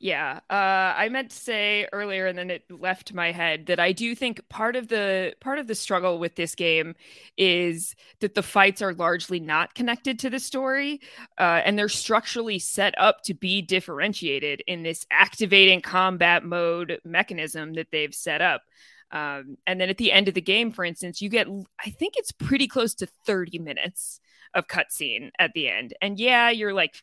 [0.04, 3.92] Yeah, uh, I meant to say earlier, and then it left my head that I
[3.92, 6.96] do think part of the part of the struggle with this game
[7.38, 11.02] is that the fights are largely not connected to the story,
[11.38, 17.74] uh, and they're structurally set up to be differentiated in this activating combat mode mechanism
[17.74, 18.64] that they've set up.
[19.12, 21.48] Um, and then at the end of the game, for instance, you get
[21.84, 24.20] I think it's pretty close to thirty minutes
[24.54, 27.02] of cutscene at the end, and yeah, you're like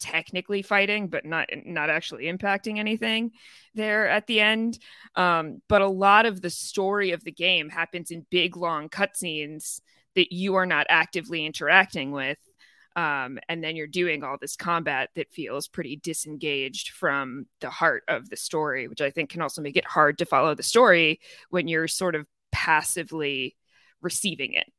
[0.00, 3.30] technically fighting but not not actually impacting anything
[3.74, 4.78] there at the end.
[5.14, 9.80] Um, but a lot of the story of the game happens in big long cutscenes
[10.16, 12.38] that you are not actively interacting with
[13.00, 18.02] um, and then you're doing all this combat that feels pretty disengaged from the heart
[18.08, 21.20] of the story which i think can also make it hard to follow the story
[21.50, 23.56] when you're sort of passively
[24.02, 24.72] receiving it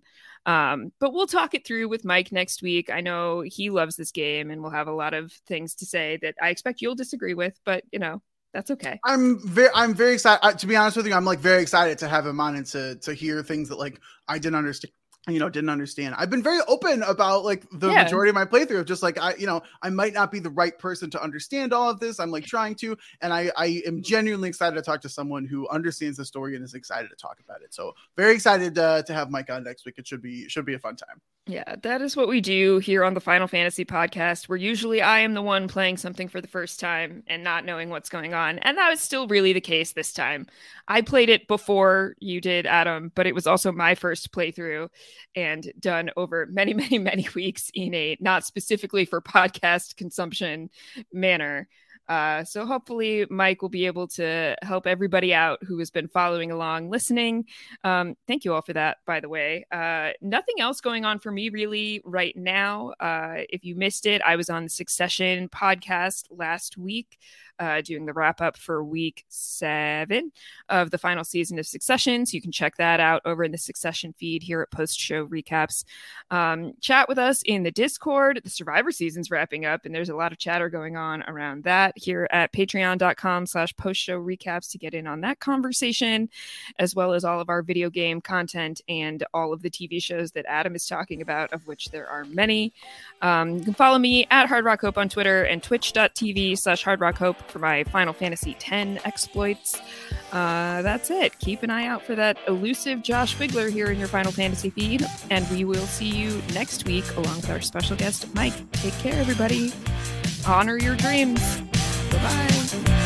[0.45, 2.89] um, but we'll talk it through with Mike next week.
[2.89, 6.18] I know he loves this game and we'll have a lot of things to say
[6.23, 8.23] that I expect you'll disagree with, but you know,
[8.53, 8.99] that's okay.
[9.06, 10.57] I'm very, I'm very excited.
[10.57, 12.95] to be honest with you, I'm like very excited to have him on and to
[12.95, 14.93] to hear things that like I didn't understand
[15.27, 18.03] you know didn't understand i've been very open about like the yeah.
[18.03, 20.49] majority of my playthrough of just like i you know i might not be the
[20.49, 24.02] right person to understand all of this i'm like trying to and i i am
[24.02, 27.39] genuinely excited to talk to someone who understands the story and is excited to talk
[27.43, 30.49] about it so very excited uh, to have mike on next week it should be
[30.49, 33.48] should be a fun time yeah, that is what we do here on the Final
[33.48, 37.43] Fantasy podcast, where usually I am the one playing something for the first time and
[37.43, 38.60] not knowing what's going on.
[38.60, 40.45] And that was still really the case this time.
[40.88, 44.89] I played it before you did, Adam, but it was also my first playthrough
[45.36, 50.70] and done over many, many, many weeks in a not specifically for podcast consumption
[51.12, 51.68] manner.
[52.12, 56.52] Uh, so hopefully, Mike will be able to help everybody out who has been following
[56.52, 57.46] along, listening.
[57.86, 59.66] Um, thank you all for that, by the way.
[59.72, 62.92] Uh, nothing else going on for me really right now.
[63.00, 67.18] Uh, if you missed it, I was on the Succession podcast last week
[67.62, 70.32] uh, doing the wrap up for week seven
[70.68, 72.26] of the final season of Succession.
[72.26, 75.28] So you can check that out over in the Succession feed here at Post Show
[75.28, 75.86] Recaps.
[76.32, 78.42] Um, chat with us in the Discord.
[78.44, 81.94] The Survivor season's wrapping up, and there's a lot of chatter going on around that
[81.96, 86.30] here at patreon.com slash post show recaps to get in on that conversation,
[86.80, 90.32] as well as all of our video game content and all of the TV shows
[90.32, 92.74] that Adam is talking about, of which there are many.
[93.22, 97.00] Um, you can follow me at Hard Rock Hope on Twitter and twitch.tv slash Hard
[97.00, 99.80] Rock Hope for my Final Fantasy X exploits.
[100.32, 101.38] Uh, that's it.
[101.40, 105.06] Keep an eye out for that elusive Josh Wigler here in your Final Fantasy feed,
[105.30, 108.53] and we will see you next week along with our special guest, Mike.
[108.73, 109.73] Take care, everybody.
[110.48, 111.61] Honor your dreams.
[112.11, 113.01] Bye bye.